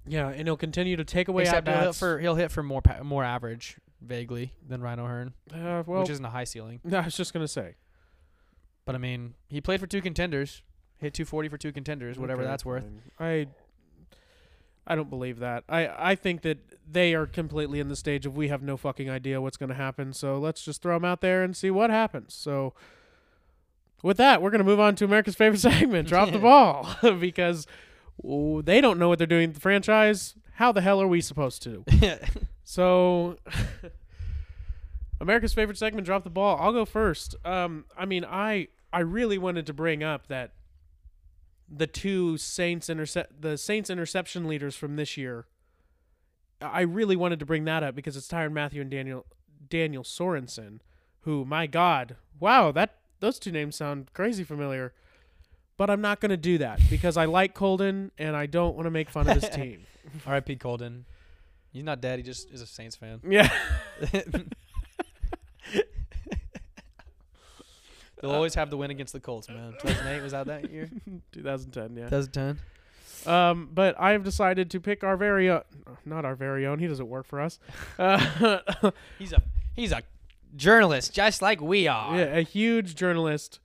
[0.07, 1.99] Yeah, and he'll continue to take away Except at he'll hit bats.
[1.99, 6.09] for he'll hit for more pa- more average vaguely than Rhino Hearn, Uh, well, which
[6.09, 6.79] isn't a high ceiling.
[6.91, 7.75] I was just gonna say.
[8.85, 10.61] But I mean, he played for two contenders,
[10.97, 12.83] hit 240 for two contenders, whatever Okay, that's worth.
[12.83, 13.01] fine.
[13.19, 13.47] I
[14.89, 15.63] I don't believe that.
[15.67, 19.09] I I think that they are completely in the stage of we have no fucking
[19.09, 20.13] idea what's going to happen.
[20.13, 22.33] So let's just throw them out there and see what happens.
[22.33, 22.73] So
[24.03, 26.87] with that, we're going to move on to America's favorite segment, drop the ball,
[27.19, 27.67] because
[28.23, 30.35] they don't know what they're doing with the franchise.
[30.55, 31.85] How the hell are we supposed to?
[32.69, 33.37] So,
[35.21, 36.57] America's favorite segment, drop the ball.
[36.59, 37.33] I'll go first.
[37.45, 40.51] Um, I mean, I I really wanted to bring up that
[41.69, 45.45] the two Saints intercept the Saints interception leaders from this year.
[46.61, 49.25] I really wanted to bring that up because it's Tyrann Mathieu and Daniel
[49.69, 50.79] Daniel Sorensen,
[51.21, 54.93] who my God, wow, that those two names sound crazy familiar.
[55.77, 58.87] But I'm not going to do that because I like Colden and I don't want
[58.87, 59.85] to make fun of his team.
[60.25, 60.55] R.I.P.
[60.55, 61.05] Colden.
[61.71, 62.17] He's not dead.
[62.17, 63.21] He just is a Saints fan.
[63.27, 63.47] Yeah.
[68.19, 69.73] They'll always have the win against the Colts, man.
[69.79, 70.89] 2008 was that that year?
[71.33, 72.09] 2010, yeah.
[72.09, 72.59] 2010.
[73.31, 75.61] Um, but I've decided to pick our very own,
[76.05, 76.79] not our very own.
[76.79, 77.59] He doesn't work for us.
[77.99, 78.59] Uh,
[79.19, 79.41] He's a
[79.75, 80.01] he's a
[80.55, 82.15] journalist, just like we are.
[82.17, 83.59] yeah, a huge journalist,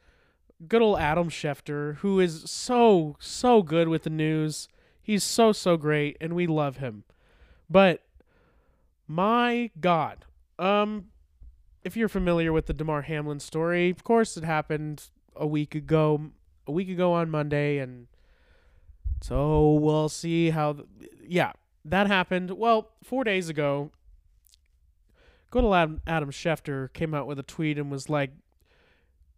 [0.68, 4.68] good old Adam Schefter, who is so so good with the news.
[5.00, 7.04] He's so so great, and we love him.
[7.68, 8.02] But
[9.08, 10.24] my God,
[10.58, 11.06] um,
[11.84, 16.30] if you're familiar with the Damar Hamlin story, of course it happened a week ago.
[16.66, 18.06] A week ago on Monday, and
[19.20, 20.76] so we'll see how.
[21.26, 21.52] yeah,
[21.84, 22.52] that happened.
[22.52, 23.90] Well, four days ago,
[25.50, 28.30] good old Adam, Adam Schefter came out with a tweet and was like,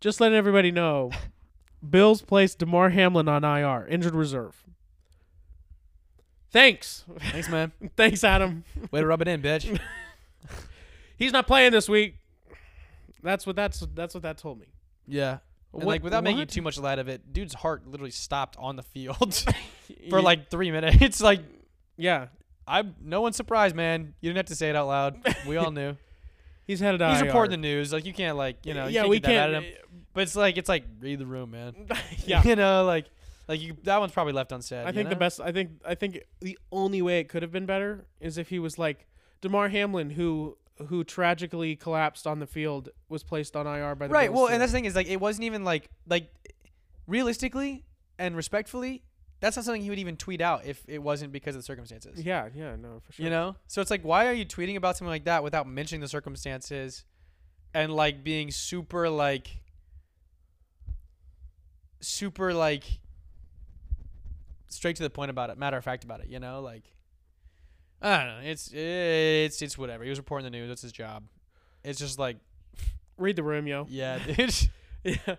[0.04, 1.10] "Just letting everybody know,
[1.90, 4.62] Bills placed Damar Hamlin on IR, injured reserve."
[6.50, 7.72] Thanks, Thanks, man.
[7.96, 8.64] thanks, Adam.
[8.90, 9.80] Way to rub it in, bitch.
[11.16, 12.16] He's not playing this week.
[13.22, 14.66] That's what that's that's what that told me.
[15.06, 15.38] Yeah.
[15.72, 18.76] And What- like without making too much light of it, dude's heart literally stopped on
[18.76, 19.42] the field
[20.10, 20.98] for like three minutes.
[21.00, 21.40] It's like
[21.96, 22.26] yeah,
[22.68, 24.12] I'm no one's surprised, man.
[24.20, 25.16] You didn't have to say it out loud.
[25.46, 25.96] We all knew.
[26.66, 27.26] He's headed to He's IR.
[27.26, 27.92] reporting the news.
[27.92, 29.54] Like you can't like you know you yeah, can't we get can't.
[29.54, 29.72] out of him.
[30.12, 31.74] But it's like it's like read the room, man.
[32.26, 33.06] yeah, you know like
[33.48, 34.84] like you that one's probably left unsaid.
[34.84, 35.40] I you think the best.
[35.40, 38.58] I think I think the only way it could have been better is if he
[38.58, 39.06] was like
[39.40, 40.56] Damar Hamlin, who
[40.88, 44.32] who tragically collapsed on the field, was placed on IR by the right.
[44.32, 44.54] Well, today.
[44.54, 46.28] and that's the thing is like it wasn't even like like
[47.06, 47.84] realistically
[48.18, 49.02] and respectfully,
[49.44, 52.24] that's not something he would even tweet out if it wasn't because of the circumstances.
[52.24, 53.24] yeah, yeah, no, for sure.
[53.24, 53.56] You know?
[53.66, 57.04] So it's like why are you tweeting about something like that without mentioning the circumstances
[57.74, 59.48] and like being super like
[62.00, 62.84] super like
[64.68, 66.62] straight to the point about it, matter of fact about it, you know?
[66.62, 66.84] Like
[68.00, 68.50] I don't know.
[68.50, 70.04] It's it's it's whatever.
[70.04, 71.24] He was reporting the news, that's his job.
[71.82, 72.38] It's just like
[73.18, 73.86] Read the room, yo.
[73.90, 74.54] yeah, dude.
[75.04, 75.36] Yeah.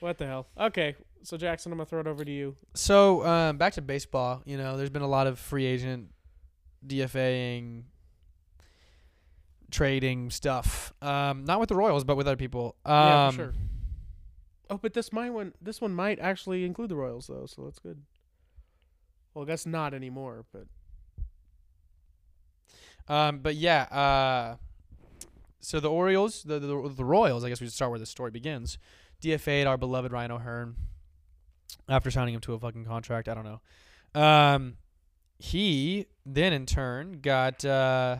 [0.00, 0.46] What the hell?
[0.58, 2.56] Okay, so Jackson, I'm gonna throw it over to you.
[2.74, 4.42] So um, back to baseball.
[4.44, 6.10] You know, there's been a lot of free agent
[6.86, 7.82] DFAing,
[9.70, 10.92] trading stuff.
[11.02, 12.76] Um, not with the Royals, but with other people.
[12.84, 13.54] Um, yeah, for sure.
[14.70, 15.54] Oh, but this might one.
[15.60, 18.02] This one might actually include the Royals though, so that's good.
[19.34, 20.66] Well, I guess not anymore, but
[23.12, 23.82] Um, but yeah.
[23.84, 24.56] Uh,
[25.60, 27.44] so the Orioles, the, the the Royals.
[27.44, 28.78] I guess we should start where the story begins.
[29.22, 30.76] DFA'd our beloved Ryan Hearn
[31.88, 33.28] after signing him to a fucking contract.
[33.28, 34.20] I don't know.
[34.20, 34.76] Um,
[35.38, 38.18] he then in turn got uh,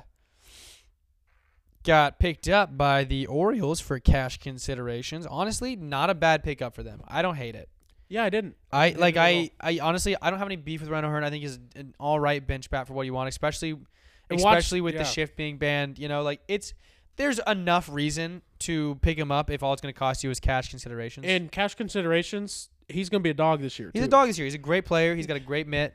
[1.85, 5.27] got picked up by the Orioles for cash considerations.
[5.27, 7.01] Honestly, not a bad pickup for them.
[7.09, 7.69] I don't hate it.
[8.09, 8.57] yeah, I didn't.
[8.73, 11.25] I didn't like I I honestly I don't have any beef with Rhino Hearn.
[11.25, 14.59] I think he's an all right bench bat for what you want, especially And watch-
[14.59, 15.03] especially with yeah.
[15.03, 15.99] the shift being banned.
[15.99, 16.75] You know, like it's
[17.16, 20.39] there's enough reason to pick him up if all it's going to cost you is
[20.39, 21.27] cash considerations.
[21.27, 23.91] And cash considerations, he's gonna be a dog this year.
[23.93, 24.45] he's a dog this year.
[24.47, 25.14] He's a great player.
[25.14, 25.95] He's got a great mitt.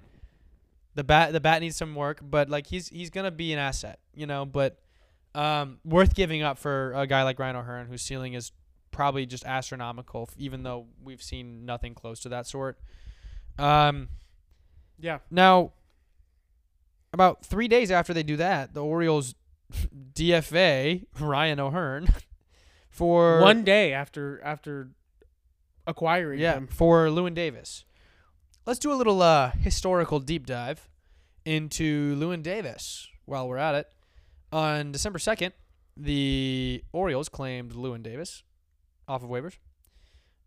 [0.95, 3.99] The bat the bat needs some work, but like he's he's gonna be an asset,
[4.13, 4.45] you know.
[4.45, 4.79] But
[5.35, 8.51] um, worth giving up for a guy like Ryan O'Hearn whose ceiling is
[8.91, 12.79] probably just astronomical, even though we've seen nothing close to that sort.
[13.57, 14.09] Um,
[14.99, 15.73] Yeah, Now,
[17.11, 19.35] about three days after they do that, the Orioles
[20.13, 22.07] DFA Ryan O'Hearn
[22.89, 24.89] for One day after after
[25.87, 26.67] acquiring yeah him.
[26.67, 27.85] for Lewin Davis.
[28.65, 30.89] Let's do a little uh, historical deep dive
[31.45, 33.87] into Lewin Davis while we're at it.
[34.51, 35.53] On December second,
[35.97, 38.43] the Orioles claimed Lewin Davis
[39.07, 39.57] off of waivers.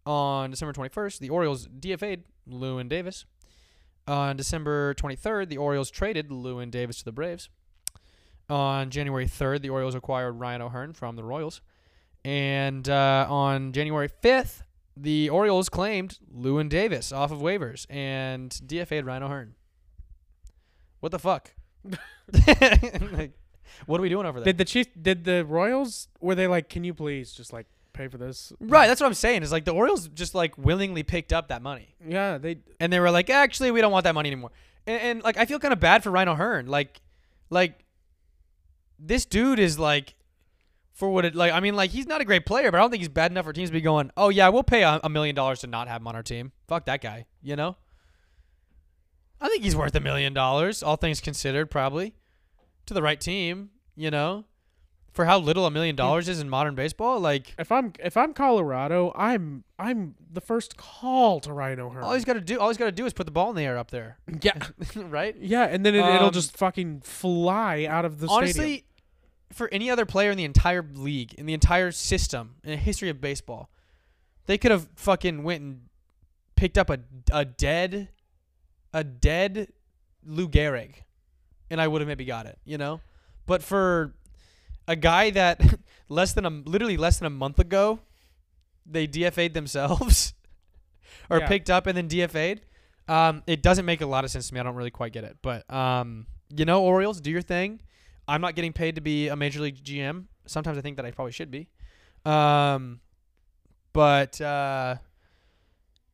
[0.07, 3.25] On December twenty first, the Orioles DFA'd Lewin Davis.
[4.09, 7.49] On December 23rd, the Orioles traded Lewin Davis to the Braves.
[8.49, 11.61] On January 3rd, the Orioles acquired Ryan O'Hearn from the Royals.
[12.25, 14.63] And uh, on January 5th,
[14.97, 19.55] the Orioles claimed Lewin Davis off of waivers and DFA'd Ryan O'Hearn.
[21.01, 21.53] What the fuck?
[23.13, 23.33] Like,
[23.87, 24.47] what are we doing over there?
[24.47, 24.91] Did the Chiefs?
[25.01, 26.09] Did the Royals?
[26.21, 28.53] Were they like, can you please just like pay for this?
[28.61, 29.43] right, that's what I'm saying.
[29.43, 31.95] Is like the Orioles just like willingly picked up that money.
[32.07, 32.59] Yeah, they.
[32.81, 34.53] and they were like, actually, we don't want that money anymore.
[34.87, 36.67] And, and like, I feel kind of bad for Ryan O'Hearn.
[36.67, 37.01] Like,
[37.51, 37.85] like
[38.99, 40.15] this dude is like,
[40.97, 41.53] for what it like.
[41.53, 43.45] I mean, like he's not a great player, but I don't think he's bad enough
[43.45, 45.87] for teams to be going, oh yeah, we'll pay a, a million dollars to not
[45.87, 46.53] have him on our team.
[46.67, 47.27] Fuck that guy.
[47.43, 47.77] You know.
[49.41, 52.15] I think he's worth a million dollars, all things considered, probably
[52.87, 53.71] to the right team.
[53.95, 54.45] You know,
[55.13, 57.55] for how little a million dollars is in modern baseball, like.
[57.59, 62.05] If I'm if I'm Colorado, I'm I'm the first call to Ryan O'Hearn.
[62.05, 63.57] All he's got to do, all he's got to do, is put the ball in
[63.57, 64.53] the air up there, yeah,
[64.97, 65.37] right?
[65.39, 68.83] yeah, and then it, it'll Um, just fucking fly out of the honestly, stadium.
[69.53, 73.09] For any other player in the entire league, in the entire system, in the history
[73.09, 73.71] of baseball,
[74.47, 75.81] they could have fucking went and
[76.57, 77.01] picked up a
[77.33, 78.09] a dead,
[78.93, 79.73] a dead
[80.25, 80.95] Lou Gehrig,
[81.71, 83.01] and I would have maybe got it, you know.
[83.47, 84.15] But for
[84.89, 85.61] a guy that
[86.09, 88.01] less than a literally less than a month ago,
[88.85, 90.35] they DFA'd themselves,
[91.31, 91.49] or Yeah.
[91.49, 92.63] picked up and then DFA'd.
[93.09, 94.59] Um, it doesn't make a lot of sense to me.
[94.59, 97.81] I don't really quite get it, but um, you know, Orioles, do your thing.
[98.29, 100.25] I'm not getting paid to be a major league GM.
[100.47, 101.69] Sometimes I think that I probably should be.
[102.25, 103.01] Um,
[103.93, 104.97] but uh,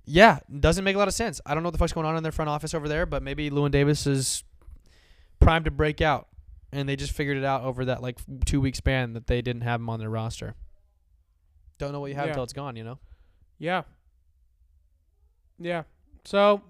[0.05, 1.41] yeah, doesn't make a lot of sense.
[1.47, 3.23] I don't know what the fuck's going on in their front office over there, but
[3.23, 4.45] maybe Lewin Davis is
[5.41, 6.29] primed to break out,
[6.71, 9.63] and they just figured it out over that like two week span that they didn't
[9.63, 10.55] have him on their roster.
[11.79, 12.31] Don't know what you have Yeah.
[12.33, 12.99] until it's gone, you know.
[13.59, 13.83] Yeah.
[15.59, 15.83] Yeah.
[16.25, 16.63] So,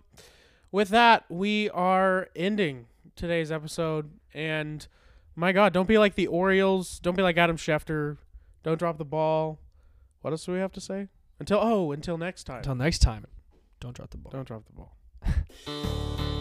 [0.71, 2.87] with that, we are ending
[3.17, 4.11] today's episode.
[4.35, 4.87] And
[5.35, 6.99] my God, don't be like the Orioles.
[6.99, 8.19] Don't be like Adam Schefter.
[8.63, 9.59] Don't drop the ball.
[10.21, 11.09] What else do we have to say?
[11.41, 12.59] Until oh, until next time.
[12.59, 13.27] Until next time,
[13.81, 14.31] don't drop the ball.
[14.33, 16.29] Don't drop the ball.